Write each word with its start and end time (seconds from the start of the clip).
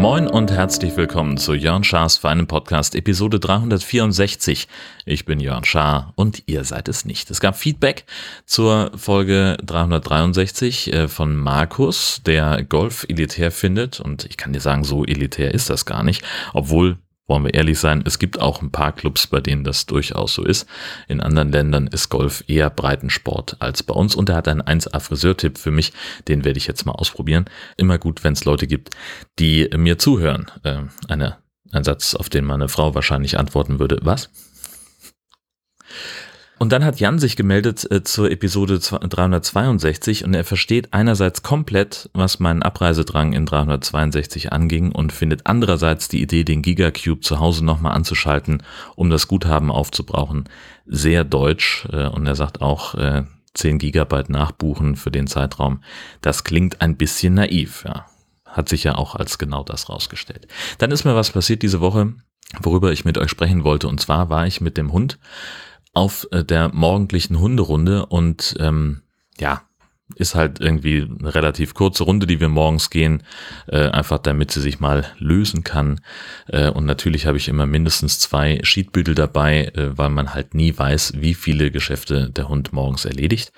Moin 0.00 0.26
und 0.26 0.50
herzlich 0.50 0.96
willkommen 0.96 1.36
zu 1.36 1.52
Jörn 1.52 1.84
Schars 1.84 2.16
feinem 2.16 2.46
Podcast 2.46 2.94
Episode 2.94 3.38
364. 3.38 4.66
Ich 5.04 5.26
bin 5.26 5.40
Jörn 5.40 5.64
Schaar 5.64 6.14
und 6.16 6.42
ihr 6.46 6.64
seid 6.64 6.88
es 6.88 7.04
nicht. 7.04 7.30
Es 7.30 7.38
gab 7.38 7.54
Feedback 7.54 8.06
zur 8.46 8.92
Folge 8.96 9.58
363 9.62 10.92
äh, 10.92 11.06
von 11.08 11.36
Markus, 11.36 12.22
der 12.24 12.64
Golf 12.64 13.04
elitär 13.08 13.50
findet 13.52 14.00
und 14.00 14.24
ich 14.24 14.36
kann 14.38 14.54
dir 14.54 14.60
sagen, 14.60 14.84
so 14.84 15.04
elitär 15.04 15.52
ist 15.52 15.68
das 15.68 15.84
gar 15.84 16.02
nicht, 16.02 16.24
obwohl 16.54 16.96
wollen 17.30 17.44
wir 17.44 17.54
ehrlich 17.54 17.78
sein, 17.78 18.02
es 18.04 18.18
gibt 18.18 18.40
auch 18.40 18.60
ein 18.60 18.72
paar 18.72 18.92
Clubs, 18.92 19.28
bei 19.28 19.40
denen 19.40 19.64
das 19.64 19.86
durchaus 19.86 20.34
so 20.34 20.44
ist. 20.44 20.66
In 21.08 21.20
anderen 21.20 21.52
Ländern 21.52 21.86
ist 21.86 22.10
Golf 22.10 22.44
eher 22.48 22.68
Breitensport 22.68 23.56
als 23.60 23.82
bei 23.82 23.94
uns 23.94 24.14
und 24.14 24.28
er 24.28 24.34
hat 24.34 24.48
einen 24.48 24.60
1A-Friseurtipp 24.60 25.56
für 25.56 25.70
mich, 25.70 25.92
den 26.28 26.44
werde 26.44 26.58
ich 26.58 26.66
jetzt 26.66 26.84
mal 26.84 26.92
ausprobieren. 26.92 27.46
Immer 27.76 27.98
gut, 27.98 28.24
wenn 28.24 28.34
es 28.34 28.44
Leute 28.44 28.66
gibt, 28.66 28.90
die 29.38 29.70
mir 29.76 29.96
zuhören. 29.96 30.50
Äh, 30.64 30.82
eine, 31.08 31.38
ein 31.70 31.84
Satz, 31.84 32.14
auf 32.14 32.28
den 32.28 32.44
meine 32.44 32.68
Frau 32.68 32.94
wahrscheinlich 32.94 33.38
antworten 33.38 33.78
würde, 33.78 34.00
was? 34.02 34.28
Und 36.60 36.72
dann 36.72 36.84
hat 36.84 37.00
Jan 37.00 37.18
sich 37.18 37.36
gemeldet 37.36 37.90
äh, 37.90 38.04
zur 38.04 38.30
Episode 38.30 38.80
362 38.80 40.26
und 40.26 40.34
er 40.34 40.44
versteht 40.44 40.92
einerseits 40.92 41.42
komplett, 41.42 42.10
was 42.12 42.38
meinen 42.38 42.62
Abreisedrang 42.62 43.32
in 43.32 43.46
362 43.46 44.52
anging 44.52 44.92
und 44.92 45.10
findet 45.10 45.46
andererseits 45.46 46.08
die 46.08 46.20
Idee, 46.20 46.44
den 46.44 46.60
Gigacube 46.60 47.22
zu 47.22 47.40
Hause 47.40 47.64
nochmal 47.64 47.94
anzuschalten, 47.94 48.62
um 48.94 49.08
das 49.08 49.26
Guthaben 49.26 49.70
aufzubrauchen, 49.70 50.50
sehr 50.84 51.24
deutsch. 51.24 51.88
Äh, 51.90 52.08
und 52.08 52.26
er 52.26 52.34
sagt 52.34 52.60
auch, 52.60 52.94
äh, 52.94 53.22
10 53.54 53.78
Gigabyte 53.78 54.28
nachbuchen 54.28 54.96
für 54.96 55.10
den 55.10 55.28
Zeitraum. 55.28 55.82
Das 56.20 56.44
klingt 56.44 56.82
ein 56.82 56.98
bisschen 56.98 57.32
naiv, 57.32 57.84
ja. 57.86 58.04
Hat 58.44 58.68
sich 58.68 58.84
ja 58.84 58.96
auch 58.96 59.14
als 59.14 59.38
genau 59.38 59.64
das 59.64 59.88
rausgestellt. 59.88 60.46
Dann 60.76 60.90
ist 60.90 61.06
mir 61.06 61.14
was 61.14 61.30
passiert 61.30 61.62
diese 61.62 61.80
Woche, 61.80 62.12
worüber 62.60 62.92
ich 62.92 63.06
mit 63.06 63.16
euch 63.16 63.30
sprechen 63.30 63.64
wollte. 63.64 63.88
Und 63.88 63.98
zwar 63.98 64.28
war 64.28 64.46
ich 64.46 64.60
mit 64.60 64.76
dem 64.76 64.92
Hund 64.92 65.18
auf 65.92 66.26
äh, 66.30 66.44
der 66.44 66.70
morgendlichen 66.72 67.38
Hunderunde 67.38 68.06
und 68.06 68.54
ähm, 68.58 69.02
ja, 69.38 69.62
ist 70.16 70.34
halt 70.34 70.60
irgendwie 70.60 71.02
eine 71.02 71.34
relativ 71.34 71.74
kurze 71.74 72.04
Runde, 72.04 72.26
die 72.26 72.40
wir 72.40 72.48
morgens 72.48 72.90
gehen, 72.90 73.22
äh, 73.68 73.88
einfach 73.88 74.18
damit 74.18 74.50
sie 74.50 74.60
sich 74.60 74.80
mal 74.80 75.06
lösen 75.18 75.64
kann. 75.64 76.00
Äh, 76.48 76.70
und 76.70 76.84
natürlich 76.84 77.26
habe 77.26 77.36
ich 77.36 77.48
immer 77.48 77.66
mindestens 77.66 78.18
zwei 78.18 78.60
Sheetbügel 78.62 79.14
dabei, 79.14 79.66
äh, 79.74 79.96
weil 79.96 80.10
man 80.10 80.34
halt 80.34 80.54
nie 80.54 80.76
weiß, 80.76 81.14
wie 81.16 81.34
viele 81.34 81.70
Geschäfte 81.70 82.30
der 82.30 82.48
Hund 82.48 82.72
morgens 82.72 83.04
erledigt. 83.04 83.52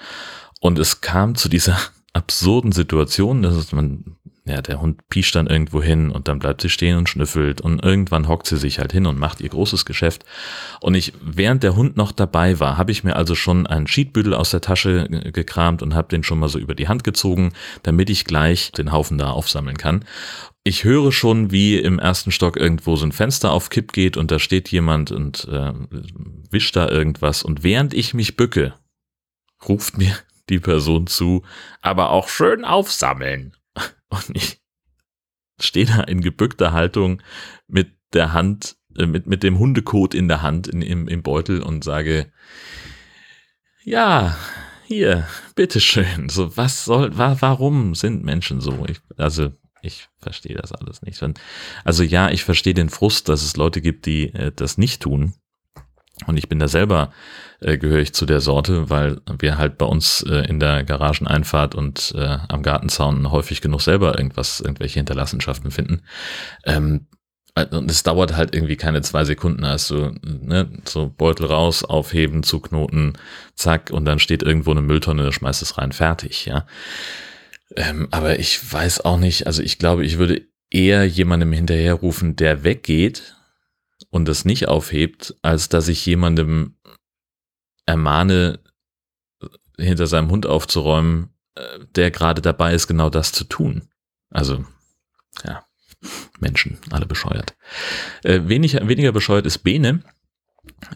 Und 0.61 0.79
es 0.79 1.01
kam 1.01 1.35
zu 1.35 1.49
dieser 1.49 1.79
absurden 2.13 2.73
Situation, 2.73 3.43
dass 3.43 3.73
man 3.73 4.17
ja, 4.45 4.61
der 4.61 4.81
Hund 4.81 5.09
piescht 5.09 5.37
dann 5.37 5.47
irgendwo 5.47 5.81
hin 5.81 6.11
und 6.11 6.27
dann 6.27 6.41
bleibt 6.41 6.63
sie 6.63 6.69
stehen 6.69 6.99
und 6.99 7.09
schnüffelt 7.09 7.61
und 7.61 7.85
irgendwann 7.85 8.27
hockt 8.27 8.49
sie 8.49 8.57
sich 8.57 8.81
halt 8.81 8.91
hin 8.91 9.07
und 9.07 9.17
macht 9.17 9.41
ihr 9.41 9.49
großes 9.49 9.85
Geschäft. 9.85 10.25
Und 10.81 10.95
ich, 10.95 11.13
während 11.21 11.63
der 11.63 11.77
Hund 11.77 11.97
noch 11.97 12.11
dabei 12.11 12.59
war, 12.59 12.77
habe 12.77 12.91
ich 12.91 13.05
mir 13.05 13.15
also 13.15 13.37
schon 13.37 13.69
einen 13.69 13.87
Cheatbüttel 13.87 14.35
aus 14.35 14.51
der 14.51 14.61
Tasche 14.61 15.09
gekramt 15.33 15.81
und 15.81 15.95
habe 15.95 16.09
den 16.09 16.25
schon 16.25 16.41
mal 16.41 16.49
so 16.49 16.59
über 16.59 16.75
die 16.75 16.89
Hand 16.89 17.05
gezogen, 17.05 17.53
damit 17.85 18.11
ich 18.11 18.25
gleich 18.25 18.73
den 18.73 18.91
Haufen 18.91 19.17
da 19.17 19.31
aufsammeln 19.31 19.77
kann. 19.77 20.05
Ich 20.65 20.83
höre 20.83 21.13
schon, 21.13 21.53
wie 21.53 21.79
im 21.79 22.01
ersten 22.01 22.33
Stock 22.33 22.57
irgendwo 22.57 22.97
so 22.97 23.07
ein 23.07 23.13
Fenster 23.13 23.53
auf 23.53 23.71
Kipp 23.71 23.93
geht 23.93 24.17
und 24.17 24.33
da 24.33 24.41
steht 24.41 24.71
jemand 24.71 25.13
und 25.13 25.47
äh, 25.49 25.73
wischt 26.51 26.75
da 26.75 26.89
irgendwas. 26.89 27.45
Und 27.45 27.63
während 27.63 27.95
ich 27.95 28.13
mich 28.13 28.37
bücke, 28.37 28.75
ruft 29.69 29.99
mir 29.99 30.17
die 30.49 30.59
Person 30.59 31.07
zu, 31.07 31.45
aber 31.81 32.11
auch 32.11 32.29
schön 32.29 32.65
aufsammeln. 32.65 33.55
Und 34.13 34.37
ich 34.37 34.61
stehe 35.61 35.87
da 35.87 36.03
in 36.03 36.21
gebückter 36.21 36.73
Haltung 36.73 37.23
mit 37.67 37.93
der 38.13 38.33
Hand, 38.33 38.77
äh, 38.97 39.07
mit, 39.07 39.27
mit 39.27 39.43
dem 39.43 39.59
Hundekot 39.59 40.15
in 40.15 40.29
der 40.29 40.43
Hand 40.43 40.69
in, 40.69 40.83
im, 40.83 41.09
im 41.09 41.23
Beutel 41.23 41.63
und 41.63 41.83
sage, 41.83 42.33
ja, 43.85 44.37
hier, 44.85 45.27
bitteschön. 45.55 46.29
So, 46.29 46.57
was 46.57 46.85
soll, 46.85 47.17
wa, 47.17 47.37
warum 47.41 47.95
sind 47.95 48.23
Menschen 48.23 48.61
so? 48.61 48.85
Ich, 48.87 49.01
also, 49.17 49.53
ich 49.81 50.09
verstehe 50.19 50.57
das 50.57 50.73
alles 50.73 51.03
nicht. 51.03 51.21
Also 51.85 52.03
ja, 52.05 52.31
ich 52.31 52.45
verstehe 52.45 52.75
den 52.75 52.91
Frust, 52.91 53.29
dass 53.29 53.43
es 53.43 53.57
Leute 53.57 53.81
gibt, 53.81 54.07
die 54.07 54.33
äh, 54.35 54.53
das 54.55 54.79
nicht 54.79 55.03
tun. 55.03 55.35
Und 56.27 56.37
ich 56.37 56.49
bin 56.49 56.59
da 56.59 56.69
selber, 56.69 57.13
äh, 57.61 57.79
gehöre 57.79 58.01
ich 58.01 58.13
zu 58.13 58.27
der 58.27 58.41
Sorte, 58.41 58.91
weil 58.91 59.21
wir 59.39 59.59
halt 59.59 59.79
bei 59.79 59.87
uns 59.87 60.23
äh, 60.23 60.47
in 60.49 60.61
der 60.61 60.85
Garageneinfahrt 60.85 61.75
und 61.75 62.15
äh, 62.17 62.39
am 62.49 62.63
Gartenzaun 62.63 63.31
häufig 63.31 63.61
genug 63.61 63.83
selber 63.83 64.19
irgendwas, 64.19 64.61
irgendwelche 64.61 65.01
Hinterlassenschaften 65.01 65.71
finden. 65.71 66.03
Ähm, 66.65 67.07
und 67.55 67.91
es 67.91 68.03
dauert 68.03 68.35
halt 68.35 68.55
irgendwie 68.55 68.77
keine 68.77 69.03
zwei 69.03 69.25
Sekunden, 69.25 69.65
also 69.65 70.13
ne, 70.23 70.71
so 70.87 71.13
Beutel 71.15 71.47
raus, 71.47 71.85
aufheben, 71.85 72.43
zuknoten, 72.43 73.19
zack, 73.55 73.91
und 73.91 74.07
dann 74.07 74.19
steht 74.19 74.43
irgendwo 74.43 74.71
eine 74.71 74.81
Mülltonne, 74.81 75.31
schmeißt 75.33 75.61
es 75.61 75.77
rein, 75.77 75.93
fertig, 75.93 76.47
ja. 76.47 76.67
Ähm, 77.77 78.09
aber 78.11 78.39
ich 78.39 78.73
weiß 78.73 79.05
auch 79.05 79.19
nicht, 79.19 79.47
also 79.47 79.63
ich 79.63 79.79
glaube, 79.79 80.05
ich 80.05 80.17
würde 80.17 80.47
eher 80.71 81.05
jemandem 81.07 81.53
hinterherrufen, 81.53 82.37
der 82.37 82.65
weggeht 82.65 83.37
und 84.13 84.29
das 84.29 84.45
nicht 84.45 84.69
aufhebt, 84.69 85.35
als 85.43 85.71
dass 85.71 85.89
ich 85.89 86.05
jemandem 86.05 86.77
ermahne, 87.87 88.61
hinter 89.79 90.07
seinem 90.07 90.31
Hund 90.31 90.47
aufzuräumen, 90.47 91.31
äh, 91.55 91.81
der 91.97 92.11
gerade 92.11 92.43
dabei 92.43 92.75
ist, 92.75 92.87
genau 92.87 93.09
das 93.09 93.33
zu 93.33 93.45
tun. 93.45 93.89
Also, 94.31 94.65
ja, 95.45 95.65
Menschen, 96.41 96.79
alle 96.91 97.07
bescheuert. 97.07 97.57
Äh, 98.23 98.43
wenig, 98.45 98.75
weniger 98.75 99.13
bescheuert 99.13 99.47
ist 99.47 99.61
Bene. 99.61 100.03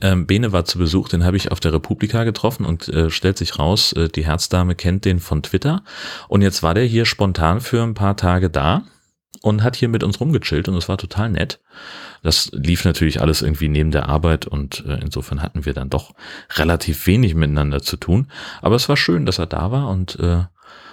Ähm, 0.03 0.27
Bene 0.27 0.53
war 0.53 0.67
zu 0.67 0.79
Besuch, 0.79 1.09
den 1.09 1.25
habe 1.25 1.39
ich 1.39 1.51
auf 1.51 1.59
der 1.59 1.73
Republika 1.73 2.25
getroffen 2.25 2.67
und 2.67 2.87
äh, 2.89 3.09
stellt 3.11 3.39
sich 3.39 3.59
raus, 3.59 3.95
äh, 3.95 4.11
die 4.11 4.27
Herzdame 4.27 4.75
kennt 4.75 5.07
den 5.07 5.21
von 5.21 5.43
Twitter. 5.43 5.83
Und 6.29 6.43
jetzt 6.43 6.63
war 6.63 6.75
der 6.75 6.85
hier 6.85 7.07
spontan 7.07 7.63
für 7.63 7.83
ein 7.83 7.95
paar 7.95 8.17
Tage 8.17 8.51
da 8.51 8.85
und 9.43 9.63
hat 9.63 9.77
hier 9.77 9.89
mit 9.89 10.03
uns 10.03 10.21
rumgechillt 10.21 10.69
und 10.69 10.77
es 10.77 10.89
war 10.89 10.99
total 10.99 11.31
nett. 11.31 11.61
Das 12.23 12.51
lief 12.53 12.85
natürlich 12.85 13.21
alles 13.21 13.43
irgendwie 13.43 13.69
neben 13.69 13.91
der 13.91 14.09
Arbeit 14.09 14.47
und 14.47 14.85
äh, 14.87 14.99
insofern 15.01 15.43
hatten 15.43 15.65
wir 15.65 15.75
dann 15.75 15.91
doch 15.91 16.15
relativ 16.57 17.07
wenig 17.07 17.35
miteinander 17.35 17.83
zu 17.83 17.97
tun. 17.97 18.29
Aber 18.63 18.77
es 18.77 18.89
war 18.89 18.97
schön, 18.97 19.27
dass 19.27 19.39
er 19.39 19.47
da 19.47 19.71
war 19.71 19.89
und 19.89 20.19
äh, 20.19 20.45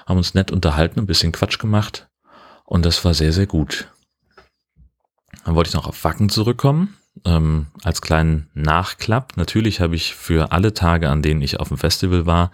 haben 0.06 0.18
uns 0.18 0.34
nett 0.34 0.52
unterhalten, 0.52 1.00
ein 1.00 1.06
bisschen 1.06 1.32
Quatsch 1.32 1.60
gemacht 1.60 2.08
und 2.66 2.86
das 2.86 3.04
war 3.06 3.14
sehr, 3.14 3.34
sehr 3.34 3.48
gut. 3.48 3.88
Dann 5.46 5.56
wollte 5.56 5.70
ich 5.70 5.74
noch 5.74 5.88
auf 5.88 6.04
Wacken 6.04 6.30
zurückkommen. 6.30 6.96
Ähm, 7.26 7.68
als 7.84 8.02
kleinen 8.02 8.50
Nachklapp. 8.56 9.38
Natürlich 9.38 9.82
habe 9.82 9.96
ich 9.96 10.16
für 10.16 10.52
alle 10.52 10.74
Tage, 10.74 11.10
an 11.10 11.22
denen 11.22 11.44
ich 11.44 11.60
auf 11.60 11.68
dem 11.68 11.78
Festival 11.78 12.26
war, 12.26 12.52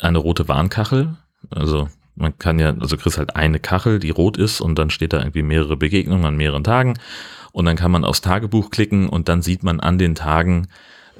eine 0.00 0.18
rote 0.18 0.48
Warnkachel. 0.48 1.16
Also 1.48 1.88
man 2.20 2.38
kann 2.38 2.58
ja, 2.58 2.74
also 2.78 2.96
kriegst 2.96 3.18
halt 3.18 3.36
eine 3.36 3.58
Kachel, 3.58 3.98
die 3.98 4.10
rot 4.10 4.36
ist 4.36 4.60
und 4.60 4.78
dann 4.78 4.90
steht 4.90 5.12
da 5.12 5.18
irgendwie 5.18 5.42
mehrere 5.42 5.76
Begegnungen 5.76 6.24
an 6.24 6.36
mehreren 6.36 6.64
Tagen 6.64 6.94
und 7.52 7.64
dann 7.64 7.76
kann 7.76 7.90
man 7.90 8.04
aufs 8.04 8.20
Tagebuch 8.20 8.70
klicken 8.70 9.08
und 9.08 9.28
dann 9.28 9.42
sieht 9.42 9.62
man 9.62 9.80
an 9.80 9.98
den 9.98 10.14
Tagen 10.14 10.68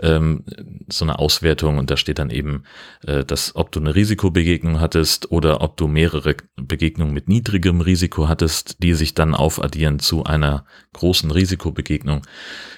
ähm, 0.02 0.44
so 0.88 1.04
eine 1.04 1.18
Auswertung 1.18 1.78
und 1.78 1.90
da 1.90 1.96
steht 1.96 2.18
dann 2.18 2.30
eben, 2.30 2.64
äh, 3.06 3.24
dass 3.24 3.54
ob 3.56 3.72
du 3.72 3.80
eine 3.80 3.94
Risikobegegnung 3.94 4.80
hattest 4.80 5.30
oder 5.30 5.60
ob 5.60 5.76
du 5.76 5.88
mehrere 5.88 6.36
Begegnungen 6.56 7.14
mit 7.14 7.28
niedrigem 7.28 7.80
Risiko 7.80 8.28
hattest, 8.28 8.82
die 8.82 8.94
sich 8.94 9.14
dann 9.14 9.34
aufaddieren 9.34 9.98
zu 9.98 10.24
einer 10.24 10.64
großen 10.92 11.30
Risikobegegnung. 11.30 12.22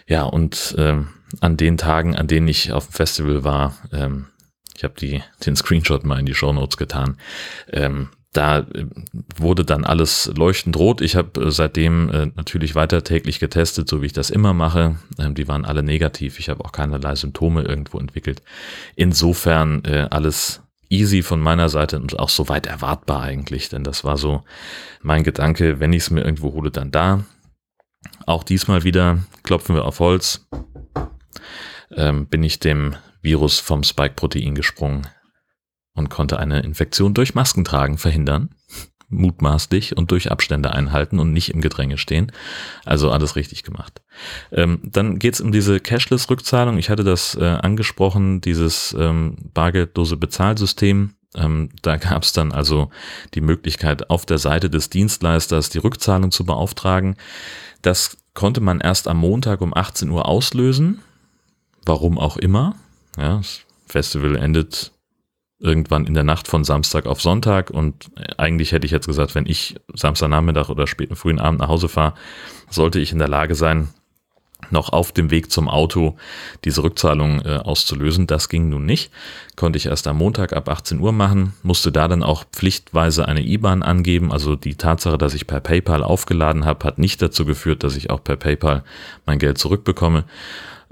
Ja, 0.06 0.24
und 0.24 0.74
ähm, 0.78 1.08
an 1.40 1.56
den 1.56 1.78
Tagen, 1.78 2.16
an 2.16 2.26
denen 2.26 2.48
ich 2.48 2.72
auf 2.72 2.86
dem 2.86 2.92
Festival 2.92 3.44
war, 3.44 3.76
ähm, 3.92 4.26
ich 4.76 4.84
habe 4.84 4.94
die 4.98 5.22
den 5.46 5.54
Screenshot 5.54 6.04
mal 6.04 6.18
in 6.18 6.26
die 6.26 6.34
Show 6.34 6.52
Notes 6.52 6.76
getan. 6.76 7.16
Ähm, 7.72 8.08
da 8.32 8.60
äh, 8.60 8.86
wurde 9.36 9.64
dann 9.64 9.84
alles 9.84 10.30
leuchtend 10.36 10.76
rot. 10.76 11.00
Ich 11.00 11.16
habe 11.16 11.40
äh, 11.40 11.50
seitdem 11.50 12.08
äh, 12.10 12.26
natürlich 12.34 12.74
weiter 12.74 13.04
täglich 13.04 13.38
getestet, 13.38 13.88
so 13.88 14.02
wie 14.02 14.06
ich 14.06 14.12
das 14.12 14.30
immer 14.30 14.54
mache. 14.54 14.96
Ähm, 15.18 15.34
die 15.34 15.48
waren 15.48 15.64
alle 15.64 15.82
negativ. 15.82 16.38
Ich 16.38 16.48
habe 16.48 16.64
auch 16.64 16.72
keinerlei 16.72 17.14
Symptome 17.14 17.62
irgendwo 17.62 17.98
entwickelt. 17.98 18.42
Insofern 18.96 19.82
alles 20.10 20.62
easy 20.88 21.22
von 21.22 21.40
meiner 21.40 21.68
Seite 21.68 21.98
und 21.98 22.18
auch 22.18 22.28
soweit 22.28 22.66
erwartbar 22.66 23.22
eigentlich, 23.22 23.68
denn 23.68 23.84
das 23.84 24.04
war 24.04 24.16
so 24.16 24.42
mein 25.02 25.22
Gedanke, 25.24 25.80
wenn 25.80 25.92
ich 25.92 26.04
es 26.04 26.10
mir 26.10 26.22
irgendwo 26.22 26.52
hole, 26.52 26.70
dann 26.70 26.90
da. 26.90 27.24
Auch 28.26 28.44
diesmal 28.44 28.84
wieder 28.84 29.18
klopfen 29.42 29.74
wir 29.74 29.84
auf 29.84 30.00
Holz. 30.00 30.46
Ähm, 31.94 32.26
bin 32.26 32.42
ich 32.42 32.60
dem 32.60 32.94
Virus 33.22 33.58
vom 33.58 33.82
Spike-Protein 33.82 34.54
gesprungen 34.54 35.06
und 35.94 36.10
konnte 36.10 36.38
eine 36.38 36.60
Infektion 36.60 37.14
durch 37.14 37.34
Maskentragen 37.34 37.98
verhindern, 37.98 38.50
mutmaßlich 39.08 39.96
und 39.96 40.10
durch 40.10 40.30
Abstände 40.30 40.72
einhalten 40.72 41.18
und 41.18 41.32
nicht 41.32 41.50
im 41.50 41.60
Gedränge 41.60 41.98
stehen. 41.98 42.32
Also 42.84 43.10
alles 43.10 43.36
richtig 43.36 43.62
gemacht. 43.62 44.02
Ähm, 44.50 44.80
dann 44.82 45.18
geht's 45.18 45.40
um 45.40 45.52
diese 45.52 45.80
Cashless-Rückzahlung. 45.80 46.78
Ich 46.78 46.90
hatte 46.90 47.04
das 47.04 47.34
äh, 47.34 47.44
angesprochen, 47.44 48.40
dieses 48.40 48.96
ähm, 48.98 49.36
bargeldlose 49.52 50.16
Bezahlsystem. 50.16 51.14
Ähm, 51.34 51.70
da 51.82 51.96
gab's 51.96 52.32
dann 52.32 52.52
also 52.52 52.90
die 53.34 53.40
Möglichkeit, 53.40 54.10
auf 54.10 54.26
der 54.26 54.38
Seite 54.38 54.70
des 54.70 54.90
Dienstleisters 54.90 55.68
die 55.70 55.78
Rückzahlung 55.78 56.30
zu 56.30 56.44
beauftragen. 56.44 57.16
Das 57.82 58.16
konnte 58.34 58.60
man 58.60 58.80
erst 58.80 59.08
am 59.08 59.18
Montag 59.18 59.60
um 59.60 59.74
18 59.74 60.10
Uhr 60.10 60.26
auslösen. 60.26 61.00
Warum 61.84 62.18
auch 62.18 62.36
immer. 62.36 62.76
Ja, 63.18 63.38
das 63.38 63.60
Festival 63.86 64.36
endet 64.36 64.91
irgendwann 65.62 66.06
in 66.06 66.14
der 66.14 66.24
Nacht 66.24 66.48
von 66.48 66.64
Samstag 66.64 67.06
auf 67.06 67.22
Sonntag 67.22 67.70
und 67.70 68.10
eigentlich 68.36 68.72
hätte 68.72 68.84
ich 68.84 68.90
jetzt 68.90 69.06
gesagt, 69.06 69.34
wenn 69.34 69.46
ich 69.46 69.76
Samstagnachmittag 69.94 70.68
oder 70.68 70.86
späten 70.86 71.16
frühen 71.16 71.38
Abend 71.38 71.60
nach 71.60 71.68
Hause 71.68 71.88
fahre, 71.88 72.14
sollte 72.68 72.98
ich 72.98 73.12
in 73.12 73.18
der 73.18 73.28
Lage 73.28 73.54
sein, 73.54 73.88
noch 74.70 74.92
auf 74.92 75.12
dem 75.12 75.30
Weg 75.30 75.50
zum 75.50 75.68
Auto 75.68 76.16
diese 76.64 76.82
Rückzahlung 76.82 77.42
äh, 77.42 77.56
auszulösen. 77.56 78.26
Das 78.26 78.48
ging 78.48 78.68
nun 78.68 78.86
nicht. 78.86 79.10
Konnte 79.56 79.76
ich 79.76 79.86
erst 79.86 80.06
am 80.06 80.18
Montag 80.18 80.52
ab 80.52 80.68
18 80.68 81.00
Uhr 81.00 81.12
machen, 81.12 81.54
musste 81.62 81.92
da 81.92 82.08
dann 82.08 82.22
auch 82.22 82.44
pflichtweise 82.44 83.26
eine 83.26 83.42
IBAN 83.42 83.82
angeben. 83.82 84.32
Also 84.32 84.56
die 84.56 84.76
Tatsache, 84.76 85.18
dass 85.18 85.34
ich 85.34 85.46
per 85.46 85.60
PayPal 85.60 86.02
aufgeladen 86.02 86.64
habe, 86.64 86.84
hat 86.86 86.98
nicht 86.98 87.20
dazu 87.20 87.44
geführt, 87.44 87.82
dass 87.84 87.96
ich 87.96 88.10
auch 88.10 88.22
per 88.22 88.36
PayPal 88.36 88.84
mein 89.26 89.38
Geld 89.38 89.58
zurückbekomme. 89.58 90.24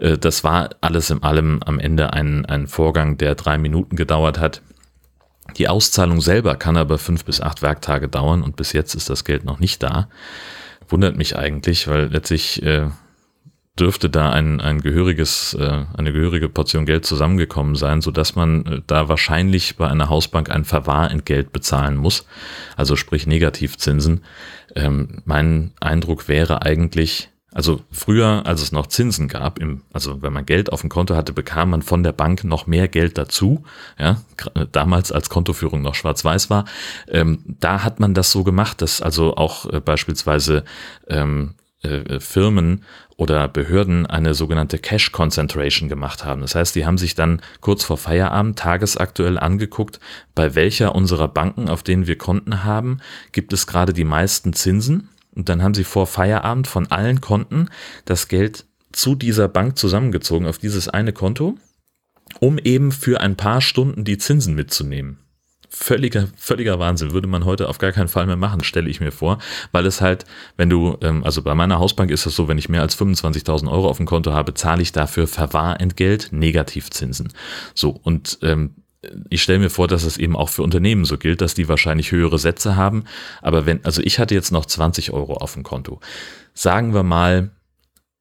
Äh, 0.00 0.18
das 0.18 0.42
war 0.42 0.70
alles 0.80 1.10
in 1.10 1.22
allem 1.22 1.60
am 1.64 1.78
Ende 1.78 2.12
ein, 2.12 2.46
ein 2.46 2.66
Vorgang, 2.66 3.18
der 3.18 3.34
drei 3.34 3.58
Minuten 3.58 3.96
gedauert 3.96 4.40
hat. 4.40 4.62
Die 5.56 5.68
Auszahlung 5.68 6.20
selber 6.20 6.56
kann 6.56 6.76
aber 6.76 6.98
fünf 6.98 7.24
bis 7.24 7.40
acht 7.40 7.62
Werktage 7.62 8.08
dauern 8.08 8.42
und 8.42 8.56
bis 8.56 8.72
jetzt 8.72 8.94
ist 8.94 9.10
das 9.10 9.24
Geld 9.24 9.44
noch 9.44 9.58
nicht 9.58 9.82
da. 9.82 10.08
Wundert 10.88 11.16
mich 11.16 11.36
eigentlich, 11.36 11.88
weil 11.88 12.06
letztlich 12.06 12.62
äh, 12.62 12.88
dürfte 13.78 14.10
da 14.10 14.30
ein, 14.30 14.60
ein 14.60 14.80
gehöriges, 14.80 15.54
äh, 15.54 15.84
eine 15.96 16.12
gehörige 16.12 16.48
Portion 16.48 16.86
Geld 16.86 17.04
zusammengekommen 17.06 17.74
sein, 17.74 18.00
so 18.00 18.10
dass 18.10 18.36
man 18.36 18.66
äh, 18.66 18.80
da 18.86 19.08
wahrscheinlich 19.08 19.76
bei 19.76 19.88
einer 19.88 20.08
Hausbank 20.08 20.50
ein 20.50 20.64
Verwahrentgelt 20.64 21.52
bezahlen 21.52 21.96
muss, 21.96 22.26
also 22.76 22.96
sprich 22.96 23.26
Negativzinsen. 23.26 24.22
Ähm, 24.76 25.22
mein 25.24 25.72
Eindruck 25.80 26.28
wäre 26.28 26.62
eigentlich, 26.62 27.30
also 27.52 27.80
früher, 27.90 28.46
als 28.46 28.62
es 28.62 28.70
noch 28.70 28.86
Zinsen 28.86 29.26
gab, 29.26 29.58
im, 29.58 29.82
also 29.92 30.22
wenn 30.22 30.32
man 30.32 30.46
Geld 30.46 30.72
auf 30.72 30.82
dem 30.82 30.90
Konto 30.90 31.16
hatte, 31.16 31.32
bekam 31.32 31.70
man 31.70 31.82
von 31.82 32.02
der 32.02 32.12
Bank 32.12 32.44
noch 32.44 32.66
mehr 32.66 32.86
Geld 32.86 33.18
dazu. 33.18 33.64
Ja, 33.98 34.22
damals 34.72 35.10
als 35.10 35.30
Kontoführung 35.30 35.82
noch 35.82 35.94
schwarz-weiß 35.94 36.50
war, 36.50 36.64
ähm, 37.08 37.42
da 37.46 37.82
hat 37.82 37.98
man 37.98 38.14
das 38.14 38.30
so 38.30 38.44
gemacht, 38.44 38.82
dass 38.82 39.02
also 39.02 39.36
auch 39.36 39.66
äh, 39.66 39.80
beispielsweise 39.80 40.64
ähm, 41.08 41.54
äh, 41.82 42.20
Firmen 42.20 42.84
oder 43.16 43.48
Behörden 43.48 44.06
eine 44.06 44.32
sogenannte 44.32 44.78
Cash 44.78 45.12
Concentration 45.12 45.88
gemacht 45.88 46.24
haben. 46.24 46.40
Das 46.40 46.54
heißt, 46.54 46.74
die 46.74 46.86
haben 46.86 46.98
sich 46.98 47.14
dann 47.14 47.42
kurz 47.60 47.84
vor 47.84 47.98
Feierabend 47.98 48.58
tagesaktuell 48.58 49.38
angeguckt, 49.38 50.00
bei 50.34 50.54
welcher 50.54 50.94
unserer 50.94 51.28
Banken, 51.28 51.68
auf 51.68 51.82
denen 51.82 52.06
wir 52.06 52.16
Konten 52.16 52.64
haben, 52.64 53.00
gibt 53.32 53.52
es 53.52 53.66
gerade 53.66 53.92
die 53.92 54.04
meisten 54.04 54.52
Zinsen 54.52 55.10
und 55.40 55.48
dann 55.48 55.62
haben 55.62 55.72
sie 55.72 55.84
vor 55.84 56.06
Feierabend 56.06 56.66
von 56.66 56.88
allen 56.88 57.22
Konten 57.22 57.70
das 58.04 58.28
Geld 58.28 58.66
zu 58.92 59.14
dieser 59.14 59.48
Bank 59.48 59.78
zusammengezogen 59.78 60.46
auf 60.46 60.58
dieses 60.58 60.90
eine 60.90 61.14
Konto, 61.14 61.56
um 62.40 62.58
eben 62.58 62.92
für 62.92 63.22
ein 63.22 63.36
paar 63.36 63.62
Stunden 63.62 64.04
die 64.04 64.18
Zinsen 64.18 64.54
mitzunehmen. 64.54 65.18
Völliger, 65.70 66.28
völliger 66.36 66.78
Wahnsinn, 66.78 67.12
würde 67.12 67.26
man 67.26 67.46
heute 67.46 67.70
auf 67.70 67.78
gar 67.78 67.92
keinen 67.92 68.08
Fall 68.08 68.26
mehr 68.26 68.36
machen, 68.36 68.62
stelle 68.62 68.90
ich 68.90 69.00
mir 69.00 69.12
vor, 69.12 69.38
weil 69.72 69.86
es 69.86 70.02
halt, 70.02 70.26
wenn 70.58 70.68
du, 70.68 70.98
ähm, 71.00 71.24
also 71.24 71.40
bei 71.40 71.54
meiner 71.54 71.78
Hausbank 71.78 72.10
ist 72.10 72.26
es 72.26 72.36
so, 72.36 72.46
wenn 72.46 72.58
ich 72.58 72.68
mehr 72.68 72.82
als 72.82 72.98
25.000 72.98 73.70
Euro 73.72 73.88
auf 73.88 73.96
dem 73.96 74.04
Konto 74.04 74.34
habe, 74.34 74.52
zahle 74.52 74.82
ich 74.82 74.92
dafür 74.92 75.26
Verwahrentgelt, 75.26 76.32
Negativzinsen. 76.32 77.32
So, 77.72 77.98
und 78.02 78.40
ähm, 78.42 78.74
ich 79.30 79.42
stelle 79.42 79.58
mir 79.58 79.70
vor, 79.70 79.88
dass 79.88 80.02
es 80.02 80.18
eben 80.18 80.36
auch 80.36 80.50
für 80.50 80.62
Unternehmen 80.62 81.04
so 81.04 81.16
gilt, 81.16 81.40
dass 81.40 81.54
die 81.54 81.68
wahrscheinlich 81.68 82.12
höhere 82.12 82.38
Sätze 82.38 82.76
haben. 82.76 83.04
Aber 83.40 83.66
wenn, 83.66 83.84
also 83.84 84.02
ich 84.02 84.18
hatte 84.18 84.34
jetzt 84.34 84.52
noch 84.52 84.66
20 84.66 85.12
Euro 85.12 85.34
auf 85.34 85.54
dem 85.54 85.62
Konto. 85.62 86.00
Sagen 86.52 86.92
wir 86.92 87.02
mal, 87.02 87.50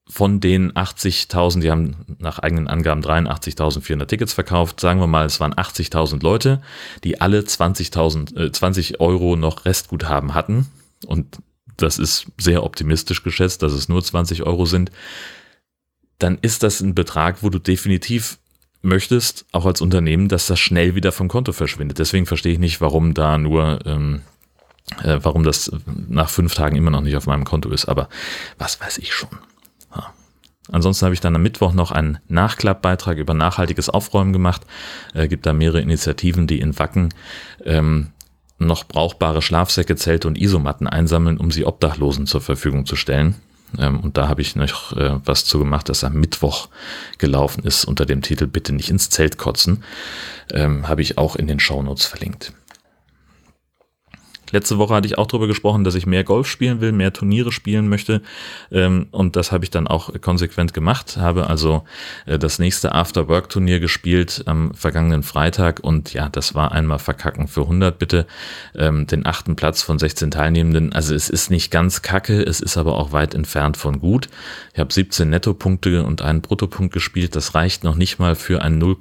von 0.08 0.40
den 0.40 0.72
80.000, 0.72 1.60
die 1.60 1.70
haben 1.70 2.18
nach 2.18 2.40
eigenen 2.40 2.68
Angaben 2.68 3.02
83.400 3.02 4.06
Tickets 4.08 4.34
verkauft, 4.34 4.80
sagen 4.80 5.00
wir 5.00 5.08
mal, 5.08 5.26
es 5.26 5.40
waren 5.40 5.54
80.000 5.54 6.24
Leute, 6.24 6.62
die 7.04 7.22
alle 7.22 7.42
20.000, 7.42 8.36
äh, 8.38 8.52
20 8.52 9.00
Euro 9.00 9.36
noch 9.36 9.66
Restguthaben 9.66 10.34
hatten. 10.34 10.66
Und 11.06 11.38
das 11.78 12.00
ist 12.00 12.28
sehr 12.38 12.64
optimistisch 12.64 13.24
geschätzt, 13.24 13.62
dass 13.62 13.74
es 13.74 13.88
nur 13.88 14.04
20 14.04 14.44
Euro 14.44 14.66
sind. 14.66 14.92
Dann 16.18 16.40
ist 16.42 16.64
das 16.64 16.81
ein 16.81 16.96
Betrag, 16.96 17.44
wo 17.44 17.50
du 17.50 17.60
definitiv 17.60 18.40
möchtest, 18.81 19.46
auch 19.52 19.66
als 19.66 19.81
Unternehmen, 19.81 20.28
dass 20.30 20.48
das 20.48 20.60
schnell 20.60 20.96
wieder 20.96 21.12
vom 21.12 21.28
Konto 21.28 21.52
verschwindet. 21.52 22.00
Deswegen 22.00 22.26
verstehe 22.26 22.54
ich 22.54 22.60
nicht, 22.60 22.81
warum 22.81 23.14
da 23.14 23.38
nur, 23.38 23.80
ähm, 23.86 24.22
äh, 25.04 25.20
warum 25.22 25.44
das 25.44 25.72
nach 26.08 26.30
fünf 26.30 26.56
Tagen 26.56 26.76
immer 26.76 26.92
noch 26.92 27.02
nicht 27.02 27.16
auf 27.16 27.28
meinem 27.28 27.44
Konto 27.44 27.70
ist. 27.70 27.86
Aber 27.86 28.10
was 28.58 28.80
weiß 28.80 28.98
ich 29.00 29.14
schon. 29.14 29.30
Ja. 29.96 30.14
Ansonsten 30.72 31.06
habe 31.06 31.14
ich 31.14 31.22
dann 31.22 31.36
am 31.36 31.42
Mittwoch 31.42 31.74
noch 31.74 31.92
einen 31.92 32.20
Nachklappbeitrag 32.28 33.18
über 33.18 33.34
nachhaltiges 33.34 33.90
Aufräumen 33.90 34.34
gemacht. 34.34 34.62
Äh, 35.14 35.28
gibt 35.28 35.46
da 35.46 35.54
mehrere 35.54 35.81
Initiativen, 35.81 36.48
die 36.48 36.60
in 36.60 36.78
Wacken 36.80 37.14
ähm, 37.66 38.12
noch 38.60 38.86
brauchbare 38.86 39.42
Schlafsäcke, 39.42 39.96
Zelte 39.96 40.28
und 40.28 40.40
Isomatten 40.40 40.88
einsammeln, 40.88 41.38
um 41.38 41.52
sie 41.52 41.66
Obdachlosen 41.66 42.28
zur 42.28 42.42
Verfügung 42.42 42.86
zu 42.86 42.96
stellen. 42.96 43.36
Ähm, 43.77 44.00
und 44.00 44.18
da 44.18 44.27
habe 44.27 44.42
ich 44.42 44.56
noch 44.56 44.95
äh, 44.95 45.19
was 45.25 45.45
zu 45.45 45.60
gemacht, 45.60 45.89
das 45.89 46.04
am 46.04 46.13
Mittwoch 46.13 46.69
gelaufen 47.18 47.63
ist 47.63 47.86
unter 47.86 48.06
dem 48.06 48.21
Titel 48.21 48.48
Bitte 48.48 48.74
nicht 48.74 48.89
ins 48.89 49.10
Zelt 49.10 49.38
kotzen. 49.38 49.83
Ähm, 50.51 50.88
habe 50.88 51.01
ich 51.01 51.18
auch 51.18 51.36
in 51.36 51.48
den 51.48 51.60
Shownotes 51.60 52.06
verlinkt. 52.06 52.54
Letzte 54.51 54.78
Woche 54.78 54.96
hatte 54.96 55.07
ich 55.07 55.18
auch 55.18 55.28
darüber 55.28 55.48
gesprochen, 55.48 55.84
dass 55.84 55.96
ich 55.96 56.06
mehr 56.06 56.24
Golf 56.24 56.48
spielen 56.48 56.81
will, 56.81 56.92
mehr 56.92 57.13
Turniere 57.13 57.51
spielen 57.51 57.88
möchte. 57.88 58.22
Ähm, 58.72 59.07
und 59.12 59.36
das 59.36 59.51
habe 59.51 59.63
ich 59.63 59.69
dann 59.69 59.88
auch 59.88 60.12
konsequent 60.22 60.74
gemacht. 60.74 61.18
Habe 61.18 61.48
also 61.48 61.84
äh, 62.25 62.40
das 62.40 62.60
nächste 62.60 62.94
After-Work-Turnier 62.94 63.80
gespielt 63.80 64.44
am 64.46 64.74
vergangenen 64.74 65.24
Freitag. 65.24 65.80
Und 65.81 66.13
ja, 66.13 66.30
das 66.30 66.56
war 66.56 66.72
einmal 66.72 67.00
verkacken 67.00 67.48
für 67.48 67.62
100 67.62 68.00
bitte. 68.00 68.25
Ähm, 68.75 69.07
den 69.07 69.25
achten 69.25 69.56
Platz 69.56 69.81
von 69.81 70.00
16 70.00 70.31
Teilnehmenden. 70.31 70.94
Also 70.94 71.13
es 71.13 71.30
ist 71.30 71.52
nicht 71.52 71.72
ganz 71.72 72.02
kacke, 72.02 72.42
es 72.42 72.62
ist 72.62 72.78
aber 72.78 72.95
auch 72.95 73.12
weit 73.12 73.34
entfernt 73.34 73.78
von 73.78 74.00
gut. 74.00 74.30
Ich 74.74 74.80
habe 74.80 74.94
17 74.94 75.30
Nettopunkte 75.30 76.04
und 76.04 76.22
einen 76.22 76.42
Bruttopunkt 76.42 76.94
gespielt. 76.94 77.36
Das 77.36 77.56
reicht 77.56 77.84
noch 77.84 77.95
nicht 77.95 78.19
mal 78.19 78.36
für 78.36 78.62
ein 78.62 78.78
0, 78.78 78.98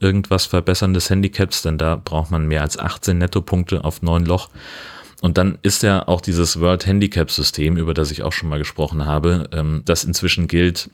irgendwas 0.00 0.46
verbesserndes 0.46 1.10
Handicaps, 1.10 1.62
denn 1.62 1.78
da 1.78 1.96
braucht 1.96 2.30
man 2.30 2.46
mehr 2.46 2.62
als 2.62 2.78
18 2.78 3.18
Nettopunkte 3.18 3.84
auf 3.84 4.02
neun 4.02 4.24
Loch. 4.24 4.48
Und 5.20 5.36
dann 5.38 5.58
ist 5.62 5.82
ja 5.82 6.06
auch 6.08 6.20
dieses 6.20 6.60
World 6.60 6.86
Handicap 6.86 7.30
System, 7.30 7.76
über 7.76 7.94
das 7.94 8.10
ich 8.10 8.22
auch 8.22 8.32
schon 8.32 8.48
mal 8.48 8.58
gesprochen 8.58 9.04
habe, 9.04 9.48
ähm, 9.52 9.82
das 9.84 10.04
inzwischen 10.04 10.48
gilt, 10.48 10.90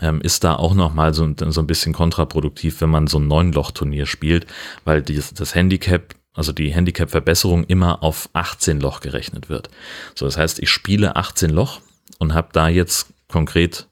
ähm, 0.00 0.20
ist 0.20 0.44
da 0.44 0.54
auch 0.54 0.74
nochmal 0.74 1.14
so, 1.14 1.28
so 1.48 1.60
ein 1.60 1.66
bisschen 1.66 1.92
kontraproduktiv, 1.92 2.80
wenn 2.80 2.90
man 2.90 3.06
so 3.06 3.18
ein 3.18 3.26
Neun-Loch-Turnier 3.26 4.06
spielt, 4.06 4.46
weil 4.84 5.02
dieses, 5.02 5.34
das 5.34 5.54
Handicap, 5.54 6.14
also 6.32 6.52
die 6.52 6.72
Handicap-Verbesserung 6.72 7.64
immer 7.64 8.02
auf 8.02 8.28
18 8.32 8.80
Loch 8.80 9.00
gerechnet 9.00 9.48
wird. 9.48 9.68
So, 10.14 10.26
das 10.26 10.36
heißt, 10.36 10.60
ich 10.60 10.70
spiele 10.70 11.16
18 11.16 11.50
Loch 11.50 11.80
und 12.18 12.34
habe 12.34 12.48
da 12.52 12.68
jetzt 12.68 13.12
konkret 13.28 13.88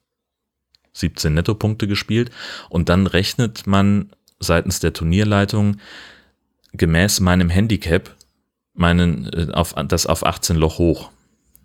17 0.93 1.35
Nettopunkte 1.35 1.89
gespielt 1.89 2.31
und 2.69 2.89
dann 2.89 3.07
rechnet 3.07 3.67
man 3.67 4.11
seitens 4.41 4.81
der 4.81 4.93
Turnierleitung 4.93 5.79
gemäß 6.73 7.21
meinem 7.21 7.51
Handicap 7.51 8.15
meinen, 8.79 9.29
äh, 9.33 9.53
auf, 9.53 9.75
das 9.89 10.07
auf 10.07 10.25
18 10.25 10.57
Loch 10.57 10.79
hoch. 10.79 11.11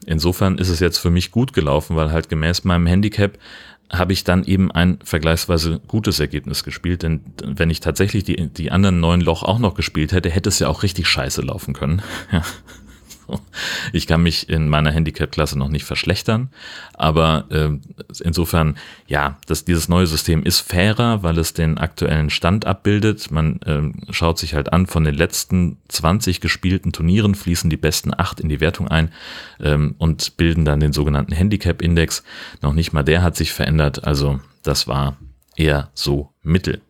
Insofern 0.05 0.57
ist 0.57 0.69
es 0.69 0.79
jetzt 0.79 0.97
für 0.97 1.09
mich 1.09 1.31
gut 1.31 1.53
gelaufen, 1.53 1.95
weil 1.95 2.11
halt 2.11 2.29
gemäß 2.29 2.63
meinem 2.65 2.87
Handicap 2.87 3.37
habe 3.91 4.13
ich 4.13 4.23
dann 4.23 4.43
eben 4.43 4.71
ein 4.71 4.97
vergleichsweise 5.03 5.79
gutes 5.87 6.19
Ergebnis 6.19 6.63
gespielt. 6.63 7.03
Denn 7.03 7.21
wenn 7.43 7.69
ich 7.69 7.79
tatsächlich 7.79 8.23
die, 8.23 8.49
die 8.49 8.71
anderen 8.71 8.99
neun 8.99 9.21
Loch 9.21 9.43
auch 9.43 9.59
noch 9.59 9.75
gespielt 9.75 10.11
hätte, 10.11 10.29
hätte 10.29 10.49
es 10.49 10.59
ja 10.59 10.67
auch 10.67 10.83
richtig 10.83 11.07
scheiße 11.07 11.41
laufen 11.41 11.73
können. 11.73 12.01
Ich 13.91 14.07
kann 14.07 14.23
mich 14.23 14.49
in 14.49 14.69
meiner 14.69 14.91
Handicap-Klasse 14.91 15.57
noch 15.57 15.69
nicht 15.69 15.83
verschlechtern, 15.83 16.49
aber 16.93 17.45
äh, 17.49 17.69
insofern, 18.23 18.77
ja, 19.07 19.37
das, 19.45 19.65
dieses 19.65 19.89
neue 19.89 20.07
System 20.07 20.43
ist 20.43 20.61
fairer, 20.61 21.21
weil 21.23 21.37
es 21.37 21.53
den 21.53 21.77
aktuellen 21.77 22.29
Stand 22.29 22.65
abbildet. 22.65 23.29
Man 23.31 23.61
äh, 23.61 24.13
schaut 24.13 24.39
sich 24.39 24.53
halt 24.53 24.73
an, 24.73 24.87
von 24.87 25.03
den 25.03 25.15
letzten 25.15 25.77
20 25.89 26.41
gespielten 26.41 26.91
Turnieren 26.91 27.35
fließen 27.35 27.69
die 27.69 27.77
besten 27.77 28.13
acht 28.17 28.39
in 28.39 28.49
die 28.49 28.59
Wertung 28.59 28.87
ein 28.87 29.11
ähm, 29.59 29.95
und 29.97 30.37
bilden 30.37 30.65
dann 30.65 30.79
den 30.79 30.93
sogenannten 30.93 31.33
Handicap-Index. 31.33 32.23
Noch 32.61 32.73
nicht 32.73 32.93
mal 32.93 33.03
der 33.03 33.21
hat 33.21 33.35
sich 33.35 33.51
verändert, 33.51 34.05
also 34.05 34.39
das 34.63 34.87
war 34.87 35.17
eher 35.55 35.89
so 35.93 36.33
mittel. 36.41 36.81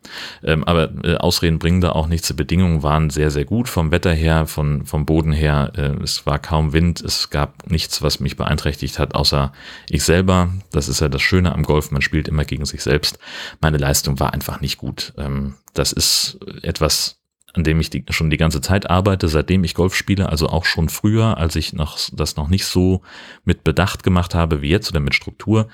Ähm, 0.42 0.64
aber 0.64 0.90
äh, 1.04 1.16
Ausreden 1.16 1.58
bringen 1.58 1.80
da 1.80 1.92
auch 1.92 2.06
nichts. 2.06 2.28
Die 2.28 2.34
Bedingungen 2.34 2.82
waren 2.82 3.10
sehr, 3.10 3.30
sehr 3.30 3.44
gut 3.44 3.68
vom 3.68 3.90
Wetter 3.90 4.12
her, 4.12 4.46
von, 4.46 4.84
vom 4.84 5.06
Boden 5.06 5.32
her. 5.32 5.72
Äh, 5.76 6.02
es 6.02 6.26
war 6.26 6.38
kaum 6.38 6.72
Wind, 6.72 7.00
es 7.00 7.30
gab 7.30 7.70
nichts, 7.70 8.02
was 8.02 8.20
mich 8.20 8.36
beeinträchtigt 8.36 8.98
hat, 8.98 9.14
außer 9.14 9.52
ich 9.88 10.02
selber. 10.02 10.52
Das 10.72 10.88
ist 10.88 11.00
ja 11.00 11.08
das 11.08 11.22
Schöne 11.22 11.52
am 11.52 11.62
Golf, 11.62 11.90
man 11.90 12.02
spielt 12.02 12.28
immer 12.28 12.44
gegen 12.44 12.64
sich 12.64 12.82
selbst. 12.82 13.18
Meine 13.60 13.78
Leistung 13.78 14.18
war 14.18 14.32
einfach 14.32 14.60
nicht 14.60 14.78
gut. 14.78 15.12
Ähm, 15.18 15.54
das 15.72 15.92
ist 15.92 16.38
etwas, 16.62 17.20
an 17.54 17.62
dem 17.62 17.78
ich 17.80 17.88
die, 17.88 18.04
schon 18.10 18.30
die 18.30 18.36
ganze 18.36 18.60
Zeit 18.60 18.90
arbeite, 18.90 19.28
seitdem 19.28 19.62
ich 19.62 19.74
Golf 19.74 19.94
spiele, 19.94 20.28
also 20.28 20.48
auch 20.48 20.64
schon 20.64 20.88
früher, 20.88 21.38
als 21.38 21.54
ich 21.54 21.72
noch, 21.72 21.98
das 22.12 22.36
noch 22.36 22.48
nicht 22.48 22.66
so 22.66 23.02
mit 23.44 23.62
Bedacht 23.62 24.02
gemacht 24.02 24.34
habe 24.34 24.60
wie 24.60 24.70
jetzt 24.70 24.90
oder 24.90 25.00
mit 25.00 25.14
Struktur. 25.14 25.68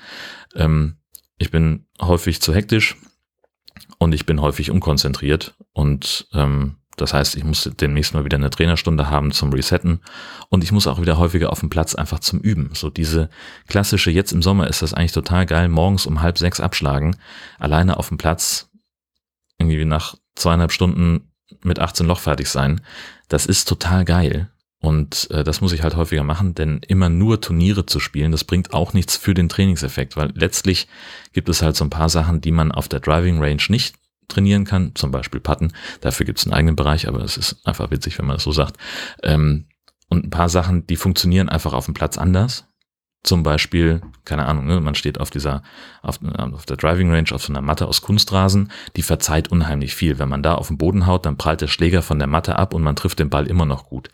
Ähm, 0.55 0.97
ich 1.41 1.49
bin 1.49 1.87
häufig 1.99 2.39
zu 2.41 2.53
hektisch 2.53 2.97
und 3.97 4.13
ich 4.13 4.25
bin 4.27 4.41
häufig 4.41 4.69
unkonzentriert 4.69 5.55
und 5.73 6.27
ähm, 6.33 6.75
das 6.97 7.13
heißt, 7.13 7.35
ich 7.35 7.43
muss 7.43 7.69
demnächst 7.79 8.13
mal 8.13 8.25
wieder 8.25 8.37
eine 8.37 8.51
Trainerstunde 8.51 9.09
haben 9.09 9.31
zum 9.31 9.51
Resetten 9.51 10.01
und 10.49 10.63
ich 10.63 10.71
muss 10.71 10.85
auch 10.85 11.01
wieder 11.01 11.17
häufiger 11.17 11.51
auf 11.51 11.61
dem 11.61 11.69
Platz 11.69 11.95
einfach 11.95 12.19
zum 12.19 12.39
Üben. 12.41 12.71
So 12.73 12.91
diese 12.91 13.29
klassische, 13.67 14.11
jetzt 14.11 14.33
im 14.33 14.43
Sommer 14.43 14.67
ist 14.67 14.83
das 14.83 14.93
eigentlich 14.93 15.13
total 15.13 15.47
geil, 15.47 15.67
morgens 15.67 16.05
um 16.05 16.21
halb 16.21 16.37
sechs 16.37 16.59
abschlagen, 16.59 17.15
alleine 17.57 17.97
auf 17.97 18.09
dem 18.09 18.17
Platz, 18.17 18.69
irgendwie 19.57 19.83
nach 19.85 20.15
zweieinhalb 20.35 20.71
Stunden 20.71 21.31
mit 21.63 21.79
18 21.79 22.05
Loch 22.05 22.19
fertig 22.19 22.49
sein. 22.49 22.81
Das 23.29 23.47
ist 23.47 23.67
total 23.67 24.05
geil. 24.05 24.51
Und 24.81 25.29
äh, 25.29 25.43
das 25.43 25.61
muss 25.61 25.73
ich 25.73 25.83
halt 25.83 25.95
häufiger 25.95 26.23
machen, 26.23 26.55
denn 26.55 26.81
immer 26.87 27.07
nur 27.07 27.39
Turniere 27.39 27.85
zu 27.85 27.99
spielen, 27.99 28.31
das 28.31 28.43
bringt 28.43 28.73
auch 28.73 28.93
nichts 28.93 29.15
für 29.15 29.35
den 29.35 29.47
Trainingseffekt, 29.47 30.17
weil 30.17 30.31
letztlich 30.33 30.87
gibt 31.33 31.49
es 31.49 31.61
halt 31.61 31.75
so 31.75 31.85
ein 31.85 31.91
paar 31.91 32.09
Sachen, 32.09 32.41
die 32.41 32.51
man 32.51 32.71
auf 32.71 32.89
der 32.89 32.99
Driving 32.99 33.39
Range 33.39 33.61
nicht 33.69 33.95
trainieren 34.27 34.65
kann, 34.65 34.93
zum 34.95 35.11
Beispiel 35.11 35.39
Putten. 35.39 35.73
Dafür 36.01 36.25
gibt 36.25 36.39
es 36.39 36.45
einen 36.45 36.53
eigenen 36.53 36.75
Bereich, 36.75 37.07
aber 37.07 37.23
es 37.23 37.37
ist 37.37 37.65
einfach 37.65 37.91
witzig, 37.91 38.17
wenn 38.17 38.25
man 38.25 38.37
das 38.37 38.43
so 38.43 38.51
sagt. 38.51 38.77
Ähm, 39.21 39.65
und 40.09 40.25
ein 40.25 40.29
paar 40.31 40.49
Sachen, 40.49 40.87
die 40.87 40.95
funktionieren 40.95 41.47
einfach 41.47 41.73
auf 41.73 41.85
dem 41.85 41.93
Platz 41.93 42.17
anders. 42.17 42.65
Zum 43.23 43.43
Beispiel, 43.43 44.01
keine 44.25 44.47
Ahnung, 44.47 44.65
ne, 44.65 44.81
man 44.81 44.95
steht 44.95 45.19
auf 45.19 45.29
dieser, 45.29 45.61
auf, 46.01 46.19
auf 46.23 46.65
der 46.65 46.77
Driving 46.77 47.11
Range 47.11 47.31
auf 47.33 47.43
so 47.43 47.53
einer 47.53 47.61
Matte 47.61 47.87
aus 47.87 48.01
Kunstrasen, 48.01 48.71
die 48.95 49.03
verzeiht 49.03 49.49
unheimlich 49.49 49.93
viel. 49.93 50.17
Wenn 50.17 50.27
man 50.29 50.41
da 50.41 50.55
auf 50.55 50.69
den 50.69 50.79
Boden 50.79 51.05
haut, 51.05 51.27
dann 51.27 51.37
prallt 51.37 51.61
der 51.61 51.67
Schläger 51.67 52.01
von 52.01 52.17
der 52.17 52.27
Matte 52.27 52.57
ab 52.57 52.73
und 52.73 52.81
man 52.81 52.95
trifft 52.95 53.19
den 53.19 53.29
Ball 53.29 53.45
immer 53.45 53.67
noch 53.67 53.85
gut 53.85 54.09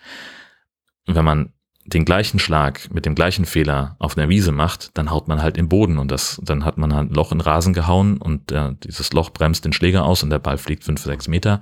wenn 1.07 1.25
man 1.25 1.53
den 1.87 2.03
gleichen 2.03 2.37
Schlag 2.37 2.93
mit 2.93 3.05
dem 3.05 3.15
gleichen 3.15 3.45
Fehler 3.45 3.95
auf 3.99 4.17
einer 4.17 4.27
Wiese 4.27 4.51
macht, 4.51 4.97
dann 4.97 5.09
haut 5.09 5.29
man 5.29 5.41
halt 5.41 5.57
im 5.57 5.69
Boden 5.69 5.97
und 5.97 6.11
das, 6.11 6.39
dann 6.43 6.65
hat 6.65 6.77
man 6.77 6.93
halt 6.93 7.11
ein 7.11 7.13
Loch 7.15 7.31
in 7.31 7.39
Rasen 7.39 7.73
gehauen 7.73 8.17
und 8.17 8.51
äh, 8.51 8.73
dieses 8.83 9.13
Loch 9.13 9.29
bremst 9.29 9.63
den 9.63 9.71
Schläger 9.71 10.03
aus 10.03 10.21
und 10.21 10.29
der 10.29 10.39
Ball 10.39 10.57
fliegt 10.57 10.83
fünf, 10.83 11.01
sechs 11.01 11.29
Meter. 11.29 11.61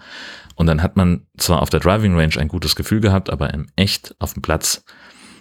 Und 0.56 0.66
dann 0.66 0.82
hat 0.82 0.98
man 0.98 1.28
zwar 1.38 1.62
auf 1.62 1.70
der 1.70 1.80
Driving 1.80 2.18
Range 2.18 2.38
ein 2.38 2.48
gutes 2.48 2.76
Gefühl 2.76 3.02
gehabt, 3.02 3.30
aber 3.30 3.54
im 3.54 3.68
echt 3.76 4.16
auf 4.20 4.34
dem 4.34 4.42
Platz 4.42 4.84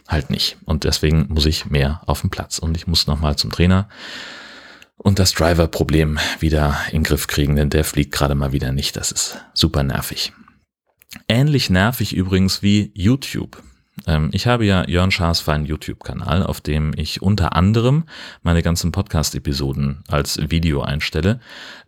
halt 0.07 0.29
nicht. 0.29 0.59
Und 0.67 0.85
deswegen 0.85 1.29
muss 1.29 1.47
ich 1.47 1.67
mehr 1.67 2.03
auf 2.07 2.21
dem 2.21 2.31
Platz. 2.31 2.59
Und 2.59 2.77
ich 2.77 2.87
muss 2.87 3.07
nochmal 3.07 3.37
zum 3.37 3.51
Trainer 3.51 3.89
und 4.97 5.19
das 5.19 5.33
Driver-Problem 5.33 6.19
wieder 6.41 6.77
in 6.89 6.99
den 6.99 7.05
Griff 7.05 7.27
kriegen, 7.27 7.57
denn 7.57 7.71
der 7.71 7.85
fliegt 7.85 8.13
gerade 8.13 8.35
mal 8.35 8.53
wieder 8.53 8.73
nicht. 8.73 8.97
Das 8.97 9.13
ist 9.13 9.39
super 9.55 9.83
nervig. 9.83 10.33
Ähnlich 11.29 11.71
nervig 11.71 12.15
übrigens 12.15 12.63
wie 12.63 12.91
YouTube. 12.95 13.63
Ähm, 14.07 14.31
ich 14.33 14.47
habe 14.47 14.65
ja 14.65 14.87
Jörn 14.89 15.11
Schaas 15.11 15.41
für 15.41 15.53
einen 15.53 15.67
YouTube-Kanal, 15.67 16.43
auf 16.43 16.61
dem 16.61 16.93
ich 16.97 17.23
unter 17.23 17.55
anderem 17.55 18.05
meine 18.43 18.63
ganzen 18.63 18.93
Podcast-Episoden 18.93 20.05
als 20.09 20.39
Video 20.51 20.83
einstelle. 20.83 21.41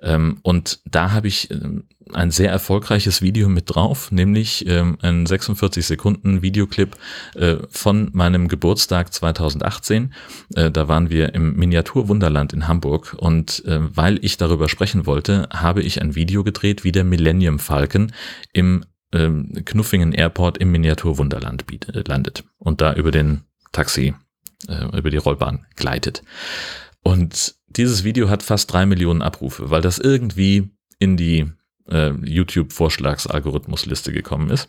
Ähm, 0.02 0.38
und 0.42 0.80
da 0.84 1.12
habe 1.12 1.28
ich 1.28 1.50
ähm, 1.50 1.84
ein 2.12 2.30
sehr 2.30 2.50
erfolgreiches 2.50 3.20
Video 3.20 3.48
mit 3.48 3.74
drauf, 3.74 4.12
nämlich 4.12 4.64
ein 4.68 5.26
46 5.26 5.84
Sekunden 5.84 6.42
Videoclip 6.42 6.96
äh, 7.34 7.56
von 7.68 8.10
meinem 8.12 8.48
Geburtstag 8.48 9.12
2018. 9.12 10.12
Äh, 10.54 10.70
da 10.70 10.88
waren 10.88 11.10
wir 11.10 11.34
im 11.34 11.56
Miniaturwunderland 11.56 12.52
in 12.52 12.68
Hamburg 12.68 13.16
und 13.18 13.64
äh, 13.64 13.80
weil 13.94 14.24
ich 14.24 14.36
darüber 14.36 14.68
sprechen 14.68 15.06
wollte, 15.06 15.48
habe 15.52 15.82
ich 15.82 16.00
ein 16.00 16.14
Video 16.14 16.44
gedreht, 16.44 16.84
wie 16.84 16.92
der 16.92 17.04
Millennium 17.04 17.58
Falcon 17.58 18.12
im 18.52 18.84
ähm, 19.12 19.52
Knuffingen 19.64 20.12
Airport 20.12 20.58
im 20.58 20.72
Miniaturwunderland 20.72 21.64
äh, 21.70 22.02
landet 22.06 22.44
und 22.58 22.80
da 22.80 22.94
über 22.94 23.10
den 23.10 23.42
Taxi, 23.72 24.14
äh, 24.68 24.96
über 24.96 25.10
die 25.10 25.16
Rollbahn 25.16 25.66
gleitet. 25.76 26.22
Und 27.02 27.54
dieses 27.68 28.04
Video 28.04 28.28
hat 28.28 28.42
fast 28.42 28.72
drei 28.72 28.86
Millionen 28.86 29.22
Abrufe, 29.22 29.70
weil 29.70 29.82
das 29.82 29.98
irgendwie 29.98 30.70
in 30.98 31.16
die 31.16 31.46
äh, 31.88 32.10
YouTube-Vorschlagsalgorithmusliste 32.10 34.12
gekommen 34.12 34.50
ist. 34.50 34.68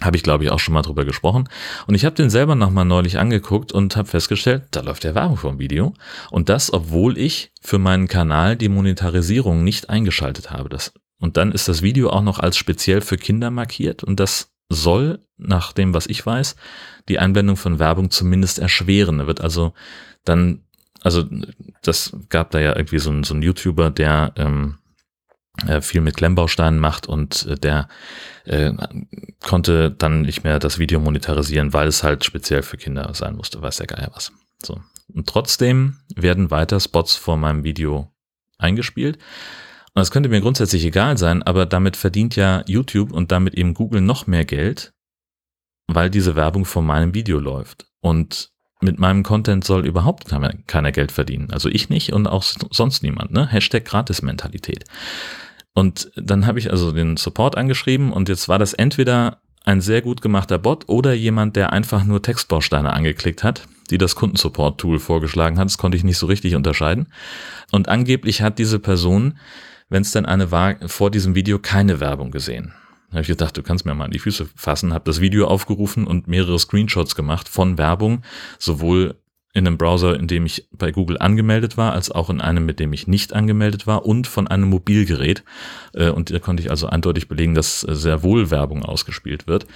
Habe 0.00 0.16
ich, 0.16 0.22
glaube 0.22 0.44
ich, 0.44 0.50
auch 0.50 0.58
schon 0.58 0.74
mal 0.74 0.82
drüber 0.82 1.04
gesprochen. 1.04 1.48
Und 1.86 1.94
ich 1.94 2.04
habe 2.04 2.16
den 2.16 2.30
selber 2.30 2.54
nochmal 2.54 2.86
neulich 2.86 3.18
angeguckt 3.18 3.70
und 3.70 3.94
habe 3.94 4.08
festgestellt, 4.08 4.64
da 4.70 4.80
läuft 4.80 5.04
der 5.04 5.14
Werbung 5.14 5.36
vom 5.36 5.58
Video. 5.58 5.92
Und 6.30 6.48
das, 6.48 6.72
obwohl 6.72 7.18
ich 7.18 7.52
für 7.60 7.78
meinen 7.78 8.08
Kanal 8.08 8.56
die 8.56 8.70
Monetarisierung 8.70 9.62
nicht 9.62 9.90
eingeschaltet 9.90 10.50
habe. 10.50 10.70
Das 10.70 10.94
und 11.22 11.36
dann 11.36 11.52
ist 11.52 11.68
das 11.68 11.82
Video 11.82 12.10
auch 12.10 12.20
noch 12.20 12.40
als 12.40 12.56
speziell 12.56 13.00
für 13.00 13.16
Kinder 13.16 13.50
markiert 13.50 14.02
und 14.02 14.18
das 14.18 14.52
soll, 14.68 15.20
nach 15.36 15.72
dem, 15.72 15.94
was 15.94 16.06
ich 16.06 16.24
weiß, 16.26 16.56
die 17.08 17.18
Einblendung 17.18 17.56
von 17.56 17.78
Werbung 17.78 18.10
zumindest 18.10 18.58
erschweren. 18.58 19.18
Da 19.18 19.26
wird 19.26 19.40
also 19.40 19.72
dann, 20.24 20.64
also 21.00 21.24
das 21.82 22.16
gab 22.28 22.50
da 22.50 22.60
ja 22.60 22.74
irgendwie 22.74 22.98
so 22.98 23.10
ein, 23.10 23.22
so 23.22 23.34
ein 23.34 23.42
YouTuber, 23.42 23.90
der 23.90 24.32
ähm, 24.36 24.78
äh, 25.66 25.80
viel 25.80 26.00
mit 26.00 26.16
Klemmbausteinen 26.16 26.80
macht 26.80 27.06
und 27.06 27.46
äh, 27.46 27.54
der 27.56 27.88
äh, 28.44 28.72
konnte 29.44 29.90
dann 29.90 30.22
nicht 30.22 30.42
mehr 30.42 30.58
das 30.58 30.78
Video 30.78 30.98
monetarisieren, 30.98 31.72
weil 31.72 31.86
es 31.86 32.02
halt 32.02 32.24
speziell 32.24 32.62
für 32.62 32.78
Kinder 32.78 33.12
sein 33.14 33.36
musste, 33.36 33.62
weiß 33.62 33.76
der 33.76 33.86
Geier 33.86 34.10
was. 34.14 34.32
So. 34.64 34.80
Und 35.12 35.28
trotzdem 35.28 35.98
werden 36.16 36.50
weiter 36.50 36.80
Spots 36.80 37.14
vor 37.14 37.36
meinem 37.36 37.62
Video 37.62 38.10
eingespielt. 38.58 39.18
Und 39.94 40.00
das 40.00 40.10
könnte 40.10 40.28
mir 40.28 40.40
grundsätzlich 40.40 40.84
egal 40.84 41.18
sein, 41.18 41.42
aber 41.42 41.66
damit 41.66 41.96
verdient 41.96 42.34
ja 42.36 42.64
YouTube 42.66 43.12
und 43.12 43.30
damit 43.30 43.54
eben 43.54 43.74
Google 43.74 44.00
noch 44.00 44.26
mehr 44.26 44.44
Geld, 44.44 44.94
weil 45.86 46.08
diese 46.08 46.34
Werbung 46.34 46.64
vor 46.64 46.82
meinem 46.82 47.14
Video 47.14 47.38
läuft. 47.38 47.86
Und 48.00 48.50
mit 48.80 48.98
meinem 48.98 49.22
Content 49.22 49.64
soll 49.64 49.86
überhaupt 49.86 50.26
keiner 50.66 50.92
Geld 50.92 51.12
verdienen. 51.12 51.50
Also 51.52 51.68
ich 51.68 51.88
nicht 51.88 52.12
und 52.12 52.26
auch 52.26 52.42
sonst 52.42 53.02
niemand. 53.02 53.30
Ne? 53.30 53.46
Hashtag 53.46 53.84
Gratis-Mentalität. 53.84 54.84
Und 55.74 56.10
dann 56.16 56.46
habe 56.46 56.58
ich 56.58 56.70
also 56.70 56.92
den 56.92 57.16
Support 57.16 57.56
angeschrieben 57.56 58.12
und 58.12 58.28
jetzt 58.28 58.48
war 58.48 58.58
das 58.58 58.74
entweder 58.74 59.40
ein 59.64 59.80
sehr 59.80 60.02
gut 60.02 60.20
gemachter 60.20 60.58
Bot 60.58 60.88
oder 60.88 61.12
jemand, 61.12 61.54
der 61.54 61.72
einfach 61.72 62.04
nur 62.04 62.20
Textbausteine 62.20 62.92
angeklickt 62.92 63.44
hat, 63.44 63.68
die 63.90 63.98
das 63.98 64.16
Kundensupport-Tool 64.16 64.98
vorgeschlagen 64.98 65.58
hat. 65.58 65.66
Das 65.66 65.78
konnte 65.78 65.96
ich 65.96 66.04
nicht 66.04 66.18
so 66.18 66.26
richtig 66.26 66.56
unterscheiden. 66.56 67.06
Und 67.70 67.88
angeblich 67.88 68.42
hat 68.42 68.58
diese 68.58 68.80
Person 68.80 69.38
wenn 69.92 70.02
es 70.02 70.12
denn 70.12 70.26
eine 70.26 70.50
war, 70.50 70.76
vor 70.88 71.10
diesem 71.10 71.34
Video 71.34 71.58
keine 71.58 72.00
Werbung 72.00 72.30
gesehen. 72.30 72.72
Da 73.10 73.16
habe 73.16 73.22
ich 73.22 73.28
gedacht, 73.28 73.56
du 73.58 73.62
kannst 73.62 73.84
mir 73.84 73.94
mal 73.94 74.06
an 74.06 74.10
die 74.10 74.18
Füße 74.18 74.48
fassen, 74.56 74.94
habe 74.94 75.04
das 75.04 75.20
Video 75.20 75.46
aufgerufen 75.46 76.06
und 76.06 76.28
mehrere 76.28 76.58
Screenshots 76.58 77.14
gemacht 77.14 77.46
von 77.46 77.76
Werbung, 77.76 78.22
sowohl 78.58 79.16
in 79.54 79.66
einem 79.66 79.76
Browser, 79.76 80.18
in 80.18 80.28
dem 80.28 80.46
ich 80.46 80.66
bei 80.72 80.92
Google 80.92 81.18
angemeldet 81.18 81.76
war, 81.76 81.92
als 81.92 82.10
auch 82.10 82.30
in 82.30 82.40
einem, 82.40 82.64
mit 82.64 82.80
dem 82.80 82.94
ich 82.94 83.06
nicht 83.06 83.34
angemeldet 83.34 83.86
war 83.86 84.06
und 84.06 84.26
von 84.26 84.48
einem 84.48 84.70
Mobilgerät. 84.70 85.44
Äh, 85.92 86.08
und 86.08 86.30
da 86.30 86.38
konnte 86.38 86.62
ich 86.62 86.70
also 86.70 86.86
eindeutig 86.86 87.28
belegen, 87.28 87.54
dass 87.54 87.80
sehr 87.80 88.22
wohl 88.22 88.50
Werbung 88.50 88.82
ausgespielt 88.82 89.46
wird. 89.46 89.66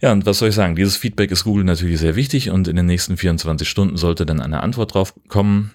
Ja, 0.00 0.12
und 0.12 0.24
was 0.24 0.38
soll 0.38 0.48
ich 0.48 0.54
sagen? 0.54 0.74
Dieses 0.74 0.96
Feedback 0.96 1.30
ist 1.30 1.44
Google 1.44 1.64
natürlich 1.64 2.00
sehr 2.00 2.16
wichtig 2.16 2.48
und 2.48 2.66
in 2.66 2.76
den 2.76 2.86
nächsten 2.86 3.18
24 3.18 3.68
Stunden 3.68 3.98
sollte 3.98 4.24
dann 4.24 4.40
eine 4.40 4.62
Antwort 4.62 4.94
drauf 4.94 5.12
kommen 5.28 5.72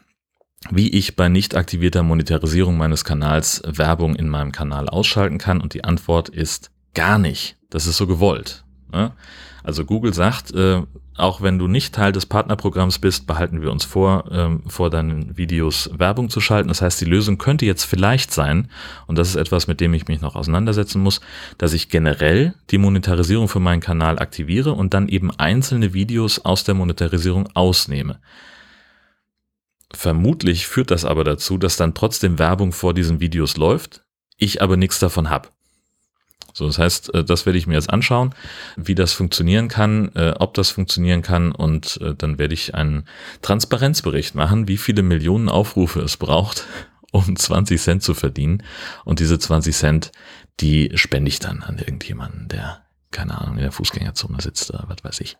wie 0.71 0.89
ich 0.89 1.15
bei 1.15 1.29
nicht 1.29 1.55
aktivierter 1.55 2.03
Monetarisierung 2.03 2.77
meines 2.77 3.05
Kanals 3.05 3.61
Werbung 3.65 4.15
in 4.15 4.29
meinem 4.29 4.51
Kanal 4.51 4.89
ausschalten 4.89 5.37
kann. 5.37 5.61
Und 5.61 5.73
die 5.73 5.83
Antwort 5.83 6.29
ist 6.29 6.71
gar 6.93 7.19
nicht. 7.19 7.57
Das 7.69 7.87
ist 7.87 7.97
so 7.97 8.07
gewollt. 8.07 8.63
Ne? 8.91 9.11
Also 9.63 9.85
Google 9.85 10.13
sagt, 10.13 10.53
äh, 10.53 10.81
auch 11.17 11.41
wenn 11.41 11.57
du 11.57 11.67
nicht 11.67 11.95
Teil 11.95 12.11
des 12.11 12.25
Partnerprogramms 12.25 12.99
bist, 12.99 13.25
behalten 13.25 13.61
wir 13.61 13.71
uns 13.71 13.85
vor, 13.85 14.25
ähm, 14.31 14.63
vor 14.67 14.89
deinen 14.89 15.37
Videos 15.37 15.89
Werbung 15.97 16.29
zu 16.29 16.41
schalten. 16.41 16.67
Das 16.67 16.81
heißt, 16.81 16.99
die 16.99 17.05
Lösung 17.05 17.37
könnte 17.37 17.65
jetzt 17.65 17.85
vielleicht 17.85 18.33
sein, 18.33 18.69
und 19.07 19.17
das 19.17 19.29
ist 19.29 19.35
etwas, 19.35 19.67
mit 19.67 19.79
dem 19.79 19.93
ich 19.93 20.07
mich 20.07 20.21
noch 20.21 20.35
auseinandersetzen 20.35 21.01
muss, 21.01 21.21
dass 21.57 21.73
ich 21.73 21.89
generell 21.89 22.53
die 22.69 22.77
Monetarisierung 22.77 23.47
für 23.47 23.61
meinen 23.61 23.79
Kanal 23.79 24.19
aktiviere 24.19 24.73
und 24.73 24.93
dann 24.93 25.07
eben 25.07 25.31
einzelne 25.31 25.93
Videos 25.93 26.39
aus 26.39 26.65
der 26.65 26.75
Monetarisierung 26.75 27.47
ausnehme. 27.53 28.19
Vermutlich 29.93 30.67
führt 30.67 30.91
das 30.91 31.05
aber 31.05 31.23
dazu, 31.23 31.57
dass 31.57 31.77
dann 31.77 31.93
trotzdem 31.93 32.39
Werbung 32.39 32.71
vor 32.71 32.93
diesen 32.93 33.19
Videos 33.19 33.57
läuft, 33.57 34.03
ich 34.37 34.61
aber 34.61 34.77
nichts 34.77 34.99
davon 34.99 35.29
habe. 35.29 35.49
So, 36.53 36.65
das 36.67 36.79
heißt, 36.79 37.13
äh, 37.13 37.23
das 37.25 37.45
werde 37.45 37.59
ich 37.59 37.67
mir 37.67 37.73
jetzt 37.73 37.89
anschauen, 37.89 38.33
wie 38.77 38.95
das 38.95 39.11
funktionieren 39.11 39.67
kann, 39.67 40.09
äh, 40.15 40.33
ob 40.39 40.53
das 40.53 40.69
funktionieren 40.71 41.21
kann 41.21 41.51
und 41.51 41.99
äh, 42.01 42.15
dann 42.15 42.39
werde 42.39 42.53
ich 42.53 42.73
einen 42.73 43.07
Transparenzbericht 43.41 44.35
machen, 44.35 44.69
wie 44.69 44.77
viele 44.77 45.03
Millionen 45.03 45.49
Aufrufe 45.49 45.99
es 45.99 46.15
braucht, 46.15 46.65
um 47.11 47.35
20 47.35 47.81
Cent 47.81 48.03
zu 48.03 48.13
verdienen. 48.13 48.63
Und 49.03 49.19
diese 49.19 49.37
20 49.37 49.75
Cent, 49.75 50.11
die 50.61 50.91
spende 50.95 51.27
ich 51.27 51.39
dann 51.39 51.61
an 51.61 51.77
irgendjemanden, 51.77 52.47
der 52.47 52.84
keine 53.15 53.39
Ahnung, 53.39 53.55
in 53.55 53.61
der 53.61 53.71
Fußgängerzone 53.71 54.41
sitzt 54.41 54.69
oder 54.71 54.83
was 54.87 55.03
weiß 55.03 55.21
ich. 55.21 55.37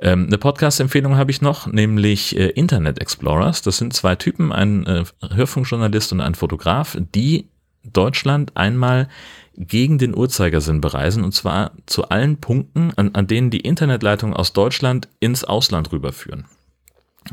Ähm, 0.00 0.26
eine 0.26 0.38
Podcast-Empfehlung 0.38 1.16
habe 1.16 1.30
ich 1.30 1.42
noch, 1.42 1.66
nämlich 1.66 2.36
äh, 2.36 2.48
Internet 2.48 3.00
Explorers. 3.00 3.60
Das 3.60 3.76
sind 3.76 3.92
zwei 3.92 4.16
Typen, 4.16 4.50
ein 4.50 4.86
äh, 4.86 5.04
Hörfunkjournalist 5.30 6.12
und 6.12 6.22
ein 6.22 6.34
Fotograf, 6.34 6.96
die 7.14 7.48
Deutschland 7.84 8.56
einmal 8.56 9.08
gegen 9.56 9.98
den 9.98 10.16
Uhrzeigersinn 10.16 10.80
bereisen 10.80 11.22
und 11.22 11.32
zwar 11.32 11.72
zu 11.84 12.08
allen 12.08 12.38
Punkten, 12.38 12.92
an, 12.96 13.14
an 13.14 13.26
denen 13.26 13.50
die 13.50 13.60
Internetleitungen 13.60 14.34
aus 14.34 14.54
Deutschland 14.54 15.08
ins 15.20 15.44
Ausland 15.44 15.92
rüberführen. 15.92 16.46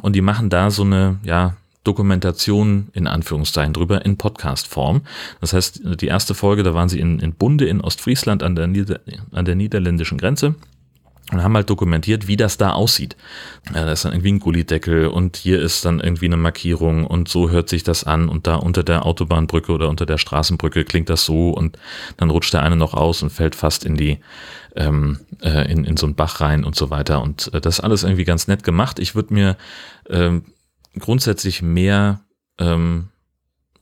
Und 0.02 0.14
die 0.14 0.22
machen 0.22 0.50
da 0.50 0.72
so 0.72 0.84
eine, 0.84 1.20
ja, 1.24 1.56
Dokumentation 1.84 2.90
in 2.94 3.08
Anführungszeichen 3.08 3.74
drüber 3.74 4.06
in 4.06 4.18
Podcast-Form. 4.18 5.02
Das 5.42 5.54
heißt, 5.54 6.02
die 6.02 6.08
erste 6.08 6.34
Folge, 6.34 6.64
da 6.64 6.74
waren 6.74 6.90
sie 6.90 7.00
in, 7.00 7.20
in 7.20 7.34
Bunde 7.34 7.66
in 7.66 7.82
Ostfriesland 7.82 8.44
an 8.44 8.56
der, 8.56 8.68
Nieder 8.68 9.00
an 9.32 9.46
der 9.46 9.56
niederländischen 9.56 10.18
Grenze 10.18 10.56
und 11.32 11.44
haben 11.44 11.56
halt 11.56 11.70
dokumentiert, 11.70 12.28
wie 12.28 12.38
das 12.38 12.58
da 12.58 12.72
aussieht. 12.72 13.16
Ja, 13.74 13.86
da 13.86 13.92
ist 13.92 14.04
dann 14.04 14.14
irgendwie 14.14 14.32
ein 14.32 14.40
Gullideckel 14.40 15.08
und 15.08 15.38
hier 15.38 15.62
ist 15.62 15.86
dann 15.86 16.00
irgendwie 16.00 16.26
eine 16.26 16.38
Markierung 16.38 17.06
und 17.06 17.30
so 17.30 17.50
hört 17.50 17.70
sich 17.70 17.84
das 17.84 18.04
an 18.04 18.30
und 18.30 18.48
da 18.48 18.56
unter 18.56 18.84
der 18.84 19.06
Autobahnbrücke 19.06 19.72
oder 19.72 19.90
unter 19.90 20.06
der 20.06 20.18
Straßenbrücke 20.18 20.84
klingt 20.86 21.10
das 21.10 21.26
so 21.26 21.52
und 21.52 21.78
dann 22.18 22.30
rutscht 22.30 22.54
der 22.54 22.64
eine 22.64 22.76
noch 22.76 22.94
aus 22.94 23.22
und 23.22 23.30
fällt 23.30 23.56
fast 23.56 23.86
in 23.86 23.96
die 23.96 24.20
ähm, 24.76 25.20
äh, 25.42 25.72
in, 25.72 25.86
in 25.86 25.98
so 25.98 26.06
einen 26.06 26.16
Bach 26.16 26.42
rein 26.42 26.64
und 26.64 26.76
so 26.76 26.90
weiter 26.90 27.22
und 27.22 27.54
äh, 27.54 27.62
das 27.62 27.80
alles 27.80 28.04
irgendwie 28.04 28.26
ganz 28.26 28.48
nett 28.48 28.64
gemacht. 28.64 29.00
Ich 29.00 29.16
würde 29.16 29.34
mir 29.34 29.58
ähm, 30.10 30.46
grundsätzlich 30.98 31.62
mehr 31.62 32.22
ähm, 32.58 33.10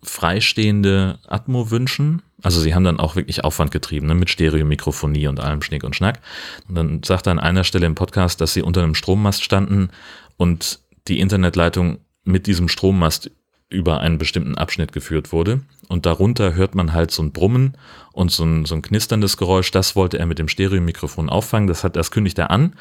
freistehende 0.04 1.20
Atmo 1.28 1.72
wünschen. 1.72 2.22
Also 2.44 2.60
sie 2.60 2.76
haben 2.76 2.84
dann 2.84 3.00
auch 3.00 3.16
wirklich 3.16 3.44
Aufwand 3.44 3.72
getrieben, 3.72 4.08
ne, 4.08 4.16
mit 4.16 4.30
Stereomikrofonie 4.30 5.28
und 5.28 5.40
allem 5.40 5.62
Schnick 5.62 5.84
und 5.84 5.96
Schnack. 5.96 6.20
Und 6.68 6.76
dann 6.76 7.04
sagt 7.04 7.28
er 7.28 7.32
an 7.32 7.40
einer 7.40 7.64
Stelle 7.64 7.86
im 7.86 7.96
Podcast, 7.96 8.42
dass 8.42 8.54
sie 8.54 8.62
unter 8.62 8.84
einem 8.84 8.96
Strommast 8.96 9.44
standen 9.44 9.90
und 10.38 10.80
die 11.08 11.20
Internetleitung 11.20 12.00
mit 12.24 12.48
diesem 12.48 12.68
Strommast 12.68 13.32
über 13.70 14.00
einen 14.00 14.18
bestimmten 14.18 14.56
Abschnitt 14.56 14.92
geführt 14.92 15.32
wurde. 15.32 15.62
Und 15.88 16.06
darunter 16.06 16.54
hört 16.54 16.76
man 16.76 16.94
halt 16.94 17.12
so 17.12 17.24
ein 17.24 17.32
Brummen 17.32 17.78
und 18.14 18.32
so 18.32 18.44
ein, 18.44 18.66
so 18.66 18.76
ein 18.76 18.82
knisterndes 18.82 19.38
Geräusch. 19.38 19.72
Das 19.72 19.96
wollte 19.96 20.20
er 20.20 20.26
mit 20.26 20.40
dem 20.40 20.48
Stereomikrofon 20.48 21.30
auffangen. 21.30 21.68
Das 21.68 21.84
hat, 21.84 21.96
das 21.96 22.12
kündigt 22.12 22.38
er 22.40 22.52
an. 22.52 22.76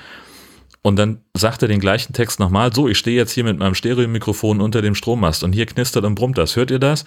Und 0.86 0.94
dann 0.94 1.18
sagt 1.36 1.62
er 1.62 1.68
den 1.68 1.80
gleichen 1.80 2.12
Text 2.12 2.38
nochmal, 2.38 2.72
so, 2.72 2.86
ich 2.86 2.96
stehe 2.96 3.16
jetzt 3.16 3.32
hier 3.32 3.42
mit 3.42 3.58
meinem 3.58 3.74
Stereomikrofon 3.74 4.60
unter 4.60 4.82
dem 4.82 4.94
Strommast 4.94 5.42
und 5.42 5.52
hier 5.52 5.66
knistert 5.66 6.04
und 6.04 6.14
brummt 6.14 6.38
das, 6.38 6.54
hört 6.54 6.70
ihr 6.70 6.78
das? 6.78 7.04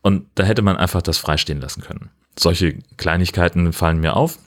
Und 0.00 0.24
da 0.34 0.44
hätte 0.44 0.62
man 0.62 0.78
einfach 0.78 1.02
das 1.02 1.18
freistehen 1.18 1.60
lassen 1.60 1.82
können. 1.82 2.08
Solche 2.38 2.78
Kleinigkeiten 2.96 3.74
fallen 3.74 4.00
mir 4.00 4.16
auf. 4.16 4.38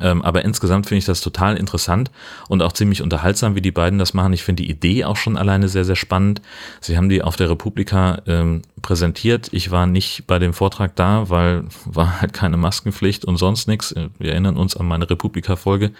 Ähm, 0.00 0.22
aber 0.22 0.44
insgesamt 0.44 0.86
finde 0.86 0.98
ich 0.98 1.04
das 1.04 1.20
total 1.20 1.56
interessant 1.56 2.10
und 2.48 2.60
auch 2.60 2.72
ziemlich 2.72 3.02
unterhaltsam, 3.02 3.54
wie 3.54 3.62
die 3.62 3.70
beiden 3.70 3.98
das 3.98 4.14
machen. 4.14 4.32
Ich 4.32 4.42
finde 4.42 4.64
die 4.64 4.70
Idee 4.70 5.04
auch 5.04 5.16
schon 5.16 5.36
alleine 5.36 5.68
sehr, 5.68 5.84
sehr 5.84 5.96
spannend. 5.96 6.42
Sie 6.80 6.96
haben 6.96 7.08
die 7.08 7.22
auf 7.22 7.36
der 7.36 7.48
Republika 7.48 8.20
ähm, 8.26 8.62
präsentiert. 8.82 9.48
Ich 9.52 9.70
war 9.70 9.86
nicht 9.86 10.26
bei 10.26 10.38
dem 10.38 10.52
Vortrag 10.52 10.96
da, 10.96 11.30
weil 11.30 11.64
war 11.84 12.20
halt 12.20 12.32
keine 12.32 12.56
Maskenpflicht 12.56 13.24
und 13.24 13.36
sonst 13.36 13.68
nichts. 13.68 13.94
Wir 14.18 14.32
erinnern 14.32 14.56
uns 14.56 14.76
an 14.76 14.86
meine 14.86 15.08
Republika-Folge. 15.08 15.92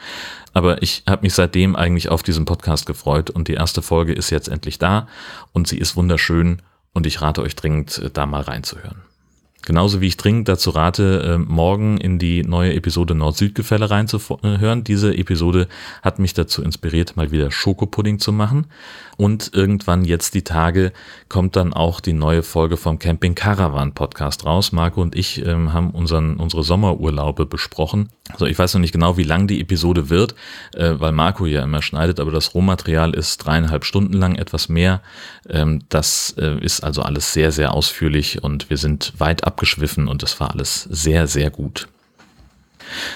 Aber 0.53 0.83
ich 0.83 1.05
habe 1.09 1.23
mich 1.23 1.35
seitdem 1.35 1.77
eigentlich 1.77 2.09
auf 2.09 2.23
diesen 2.23 2.45
Podcast 2.45 2.87
gefreut 2.87 3.31
und 3.31 3.49
die 3.49 3.55
erste 3.55 3.83
Folge 3.83 4.13
ist 4.13 4.31
jetzt 4.31 4.49
endlich 4.49 4.79
da 4.79 5.07
und 5.53 5.69
sie 5.69 5.79
ist 5.79 5.97
wunderschön 5.97 6.61
und 6.93 7.07
ich 7.07 7.21
rate 7.23 7.43
euch 7.43 7.55
dringend, 7.55 7.99
äh, 7.99 8.11
da 8.11 8.27
mal 8.27 8.43
reinzuhören. 8.43 9.03
Genauso 9.67 10.01
wie 10.01 10.07
ich 10.07 10.17
dringend 10.17 10.49
dazu 10.49 10.71
rate, 10.71 11.35
äh, 11.35 11.39
morgen 11.39 11.99
in 11.99 12.21
die 12.21 12.45
neue 12.45 12.73
Episode 12.75 13.17
Nord-Süd-Gefälle 13.17 13.91
reinzuhören. 13.91 14.85
Diese 14.85 15.13
Episode 15.13 15.67
hat 16.03 16.21
mich 16.21 16.35
dazu 16.35 16.63
inspiriert, 16.63 17.17
mal 17.17 17.33
wieder 17.33 17.51
Schokopudding 17.51 18.21
zu 18.21 18.33
machen. 18.33 18.69
Und 19.17 19.51
irgendwann 19.55 20.05
jetzt 20.05 20.35
die 20.35 20.45
Tage 20.45 20.93
kommt 21.29 21.57
dann 21.57 21.73
auch 21.73 22.01
die 22.01 22.13
neue 22.13 22.45
Folge 22.45 22.77
vom 22.77 23.01
Camping 23.01 23.35
Caravan 23.35 23.93
Podcast 23.93 24.45
raus. 24.45 24.71
Marco 24.71 25.03
und 25.03 25.17
ich 25.17 25.45
ähm, 25.45 25.73
haben 25.73 25.91
unseren, 25.91 26.37
unsere 26.37 26.63
Sommerurlaube 26.63 27.47
besprochen. 27.47 28.11
Also 28.31 28.47
ich 28.47 28.59
weiß 28.59 28.75
noch 28.75 28.81
nicht 28.81 28.93
genau, 28.93 29.17
wie 29.17 29.23
lang 29.23 29.47
die 29.47 29.61
Episode 29.61 30.11
wird, 30.11 30.35
äh, 30.75 30.95
weil 30.99 31.13
Marco 31.13 31.47
ja 31.47 31.63
immer 31.63 31.81
schneidet, 31.81 32.21
aber 32.21 32.31
das 32.31 32.55
Rohmaterial 32.55 33.15
ist 33.15 33.39
dreieinhalb 33.39 33.85
Stunden 33.85 34.13
lang, 34.13 34.37
etwas 34.37 34.69
mehr. 34.69 35.01
Ähm, 35.49 35.83
das 35.89 36.35
äh, 36.39 36.59
ist 36.61 36.85
also 36.85 37.03
alles 37.03 37.33
sehr, 37.33 37.53
sehr 37.53 37.73
ausführlich 37.73 38.43
und 38.45 38.69
wir 38.69 38.77
sind 38.77 39.15
weit 39.19 39.45
abgeschwiffen 39.57 40.07
und 40.07 40.23
es 40.23 40.39
war 40.39 40.51
alles 40.51 40.83
sehr, 40.91 41.27
sehr 41.27 41.51
gut. 41.51 41.89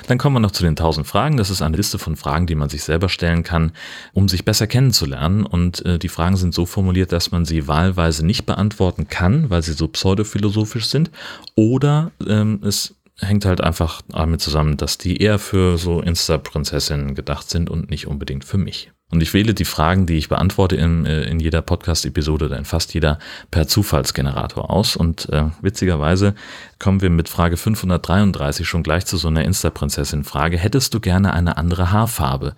Dann 0.09 0.18
kommen 0.18 0.35
wir 0.35 0.40
noch 0.40 0.50
zu 0.50 0.64
den 0.64 0.70
1000 0.70 1.07
Fragen. 1.07 1.37
Das 1.37 1.50
ist 1.50 1.62
eine 1.62 1.76
Liste 1.76 1.98
von 1.98 2.16
Fragen, 2.16 2.48
die 2.48 2.57
man 2.57 2.68
sich 2.68 2.83
selber 2.83 3.09
stellen 3.09 3.44
kann, 3.44 3.70
um 4.12 4.29
sich 4.29 4.44
besser 4.44 4.66
kennenzulernen. 4.66 5.46
Und 5.46 5.85
äh, 5.85 5.98
die 5.98 6.09
Fragen 6.09 6.37
sind 6.37 6.55
so 6.55 6.66
formuliert, 6.66 7.12
dass 7.12 7.31
man 7.31 7.44
sie 7.44 7.68
wahlweise 7.68 8.26
nicht 8.26 8.46
beantworten 8.46 9.07
kann, 9.09 9.48
weil 9.48 9.62
sie 9.62 9.74
so 9.74 9.87
pseudophilosophisch 9.87 10.87
sind. 10.87 11.12
Oder 11.55 12.11
ähm, 12.26 12.61
es 12.64 12.96
hängt 13.20 13.44
halt 13.44 13.61
einfach 13.61 14.02
damit 14.09 14.40
zusammen, 14.40 14.76
dass 14.76 14.98
die 14.98 15.18
eher 15.18 15.38
für 15.38 15.78
so 15.78 16.00
Insta-Prinzessinnen 16.00 17.14
gedacht 17.14 17.50
sind 17.50 17.70
und 17.70 17.90
nicht 17.90 18.06
unbedingt 18.06 18.44
für 18.44 18.59
mich. 18.59 18.90
Und 19.11 19.22
ich 19.22 19.35
wähle 19.35 19.54
die 19.54 19.64
Fragen, 19.64 20.06
die 20.06 20.18
ich 20.18 20.28
beantworte 20.28 20.76
in, 20.76 21.04
äh, 21.04 21.22
in 21.24 21.40
jeder 21.40 21.62
Podcast-Episode 21.62 22.44
oder 22.44 22.56
in 22.56 22.64
fast 22.64 22.94
jeder 22.94 23.18
per 23.50 23.66
Zufallsgenerator 23.66 24.70
aus. 24.70 24.94
Und 24.94 25.28
äh, 25.30 25.46
witzigerweise 25.61 26.35
kommen 26.78 27.00
wir 27.00 27.11
mit 27.11 27.28
Frage 27.28 27.56
533 27.56 28.68
schon 28.68 28.85
gleich 28.85 29.06
zu 29.06 29.16
so 29.16 29.28
einer 29.28 29.44
Insta-Prinzessin-Frage. 29.44 30.59
Hättest 30.59 30.94
du 30.94 31.00
gerne 31.00 31.33
eine 31.35 31.56
andere 31.56 31.90
Haarfarbe? 31.90 32.54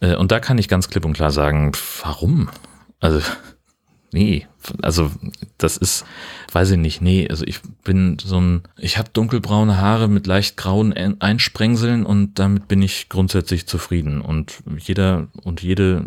Äh, 0.00 0.16
und 0.16 0.32
da 0.32 0.40
kann 0.40 0.58
ich 0.58 0.68
ganz 0.68 0.88
klipp 0.88 1.04
und 1.04 1.12
klar 1.12 1.30
sagen, 1.30 1.70
warum? 2.02 2.50
Also 2.98 3.20
nee, 4.12 4.48
also 4.82 5.10
das 5.58 5.76
ist, 5.76 6.04
weiß 6.52 6.72
ich 6.72 6.78
nicht, 6.78 7.00
nee, 7.00 7.28
also 7.28 7.44
ich 7.44 7.60
bin 7.84 8.18
so 8.22 8.40
ein, 8.40 8.62
ich 8.78 8.98
habe 8.98 9.10
dunkelbraune 9.12 9.80
Haare 9.80 10.08
mit 10.08 10.26
leicht 10.26 10.56
grauen 10.56 10.92
Einsprengseln 10.92 12.06
und 12.06 12.38
damit 12.38 12.68
bin 12.68 12.82
ich 12.82 13.08
grundsätzlich 13.08 13.66
zufrieden. 13.66 14.20
Und 14.20 14.62
jeder 14.78 15.28
und 15.42 15.62
jede, 15.62 16.06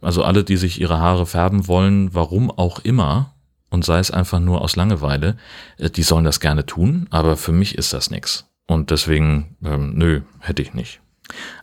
also 0.00 0.22
alle, 0.22 0.44
die 0.44 0.56
sich 0.56 0.80
ihre 0.80 0.98
Haare 0.98 1.26
färben 1.26 1.66
wollen, 1.66 2.14
warum 2.14 2.50
auch 2.50 2.80
immer, 2.80 3.34
und 3.70 3.84
sei 3.84 3.98
es 3.98 4.10
einfach 4.10 4.40
nur 4.40 4.62
aus 4.62 4.76
Langeweile, 4.76 5.36
äh, 5.76 5.90
die 5.90 6.02
sollen 6.02 6.24
das 6.24 6.40
gerne 6.40 6.64
tun, 6.66 7.06
aber 7.10 7.36
für 7.36 7.52
mich 7.52 7.76
ist 7.76 7.92
das 7.92 8.10
nichts. 8.10 8.46
Und 8.66 8.90
deswegen, 8.90 9.56
ähm, 9.64 9.94
nö, 9.94 10.22
hätte 10.40 10.62
ich 10.62 10.74
nicht. 10.74 11.00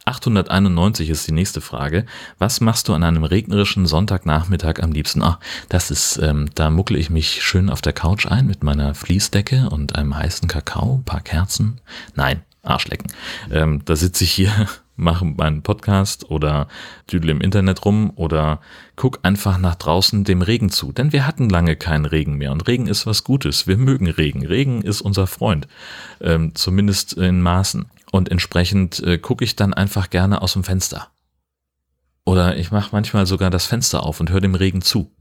891 0.05 1.09
ist 1.09 1.27
die 1.27 1.31
nächste 1.31 1.61
Frage. 1.61 2.05
Was 2.37 2.61
machst 2.61 2.87
du 2.87 2.93
an 2.93 3.03
einem 3.03 3.23
regnerischen 3.23 3.85
Sonntagnachmittag 3.85 4.81
am 4.81 4.91
liebsten? 4.91 5.21
Ah, 5.21 5.39
das 5.69 5.91
ist, 5.91 6.17
ähm, 6.17 6.49
da 6.55 6.69
muckle 6.69 6.97
ich 6.97 7.09
mich 7.09 7.43
schön 7.43 7.69
auf 7.69 7.81
der 7.81 7.93
Couch 7.93 8.27
ein 8.27 8.45
mit 8.45 8.63
meiner 8.63 8.93
Fließdecke 8.95 9.69
und 9.69 9.95
einem 9.95 10.15
heißen 10.15 10.47
Kakao, 10.47 11.01
paar 11.05 11.21
Kerzen. 11.21 11.81
Nein, 12.15 12.41
Arschlecken. 12.65 13.11
Ähm, 13.51 13.81
da 13.85 13.95
sitze 13.95 14.23
ich 14.23 14.31
hier, 14.31 14.51
mache 14.95 15.25
meinen 15.25 15.61
Podcast 15.61 16.29
oder 16.29 16.67
düdel 17.11 17.29
im 17.29 17.41
Internet 17.41 17.83
rum 17.85 18.11
oder 18.15 18.61
guck 18.95 19.19
einfach 19.23 19.57
nach 19.57 19.75
draußen 19.75 20.23
dem 20.23 20.41
Regen 20.41 20.69
zu. 20.69 20.91
Denn 20.91 21.11
wir 21.11 21.27
hatten 21.27 21.49
lange 21.49 21.75
keinen 21.75 22.05
Regen 22.05 22.35
mehr 22.35 22.51
und 22.51 22.67
Regen 22.67 22.87
ist 22.87 23.05
was 23.05 23.23
Gutes. 23.23 23.67
Wir 23.67 23.77
mögen 23.77 24.09
Regen. 24.09 24.45
Regen 24.45 24.81
ist 24.81 25.01
unser 25.01 25.27
Freund. 25.27 25.67
Ähm, 26.21 26.55
zumindest 26.55 27.13
in 27.13 27.41
Maßen. 27.41 27.87
Und 28.15 28.31
entsprechend 28.31 29.03
äh, 29.03 29.17
gucke 29.17 29.43
ich 29.43 29.57
dann 29.57 29.73
einfach 29.73 30.09
gerne 30.09 30.41
aus 30.41 30.53
dem 30.53 30.63
Fenster. 30.63 31.09
Oder 32.23 32.55
ich 32.55 32.71
mache 32.71 32.91
manchmal 32.93 33.25
sogar 33.25 33.49
das 33.49 33.65
Fenster 33.65 34.03
auf 34.03 34.21
und 34.21 34.29
höre 34.29 34.39
dem 34.39 34.55
Regen 34.55 34.81
zu. 34.81 35.11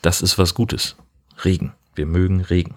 Das 0.00 0.22
ist 0.22 0.38
was 0.38 0.54
Gutes. 0.54 0.96
Regen. 1.44 1.74
Wir 1.94 2.06
mögen 2.06 2.40
Regen. 2.40 2.76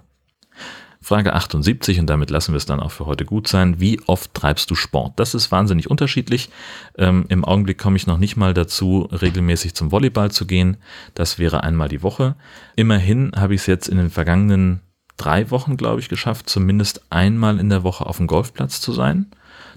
Frage 1.00 1.32
78, 1.32 2.02
und 2.02 2.08
damit 2.08 2.32
lassen 2.32 2.52
wir 2.52 2.58
es 2.58 2.66
dann 2.66 2.82
auch 2.82 2.92
für 2.92 3.06
heute 3.06 3.24
gut 3.24 3.48
sein. 3.48 3.80
Wie 3.80 4.02
oft 4.08 4.34
treibst 4.34 4.70
du 4.72 4.76
Sport? 4.76 5.14
Das 5.22 5.34
ist 5.34 5.54
wahnsinnig 5.54 5.90
unterschiedlich. 5.90 6.50
Ähm, 6.98 7.24
Im 7.30 7.46
Augenblick 7.46 7.78
komme 7.78 7.96
ich 7.96 8.08
noch 8.08 8.18
nicht 8.18 8.36
mal 8.36 8.54
dazu, 8.54 9.08
regelmäßig 9.10 9.74
zum 9.74 9.90
Volleyball 9.90 10.32
zu 10.32 10.46
gehen. 10.46 10.76
Das 11.14 11.40
wäre 11.40 11.64
einmal 11.64 11.88
die 11.88 12.04
Woche. 12.04 12.36
Immerhin 12.76 13.32
habe 13.38 13.56
ich 13.56 13.62
es 13.62 13.68
jetzt 13.68 13.88
in 13.88 14.00
den 14.00 14.10
vergangenen 14.10 14.82
drei 15.16 15.50
Wochen, 15.50 15.78
glaube 15.78 16.02
ich, 16.02 16.10
geschafft, 16.10 16.50
zumindest 16.50 17.06
einmal 17.10 17.58
in 17.58 17.70
der 17.70 17.84
Woche 17.84 18.06
auf 18.06 18.18
dem 18.18 18.28
Golfplatz 18.28 18.82
zu 18.82 18.92
sein. 18.92 19.28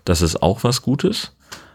Das 0.08 0.22
ist 0.22 0.42
auch 0.42 0.64
was 0.64 0.80
Gutes. 0.80 1.32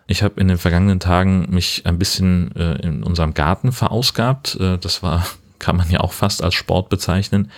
Ich 0.08 0.24
habe 0.24 0.42
in 0.42 0.48
den 0.48 0.58
vergangenen 0.58 1.00
Tagen 1.00 1.46
mich 1.52 1.86
ein 1.86 2.00
bisschen 2.00 2.54
äh, 2.56 2.82
in 2.82 3.04
unserem 3.04 3.36
Garten 3.36 3.72
verausgabt. 3.72 4.56
Äh, 4.60 4.80
das 4.80 5.04
war, 5.04 5.24
kann 5.60 5.78
man 5.78 5.88
ja 5.92 6.00
auch 6.00 6.14
fast 6.14 6.44
als 6.44 6.56
Sport 6.56 6.90
bezeichnen. 6.90 7.52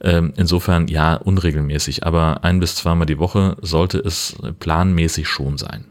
Ähm, 0.00 0.32
insofern 0.36 0.88
ja, 0.88 1.14
unregelmäßig, 1.14 2.04
aber 2.04 2.42
ein 2.42 2.58
bis 2.58 2.74
zweimal 2.74 3.06
die 3.06 3.20
Woche 3.20 3.56
sollte 3.62 3.98
es 3.98 4.34
planmäßig 4.58 5.28
schon 5.28 5.58
sein. 5.58 5.84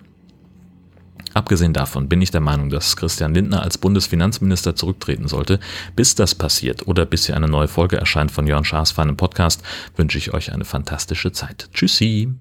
Abgesehen 1.33 1.71
davon 1.71 2.09
bin 2.09 2.21
ich 2.21 2.31
der 2.31 2.41
Meinung, 2.41 2.69
dass 2.69 2.97
Christian 2.97 3.33
Lindner 3.33 3.61
als 3.61 3.77
Bundesfinanzminister 3.77 4.75
zurücktreten 4.75 5.29
sollte. 5.29 5.61
Bis 5.95 6.13
das 6.13 6.35
passiert 6.35 6.87
oder 6.89 7.05
bis 7.05 7.25
hier 7.25 7.37
eine 7.37 7.47
neue 7.47 7.69
Folge 7.69 7.95
erscheint 7.95 8.31
von 8.31 8.47
Jörn 8.47 8.65
Schaas 8.65 8.91
feinem 8.91 9.15
Podcast, 9.15 9.63
wünsche 9.95 10.17
ich 10.17 10.33
euch 10.33 10.51
eine 10.51 10.65
fantastische 10.65 11.31
Zeit. 11.31 11.69
Tschüssi! 11.73 12.33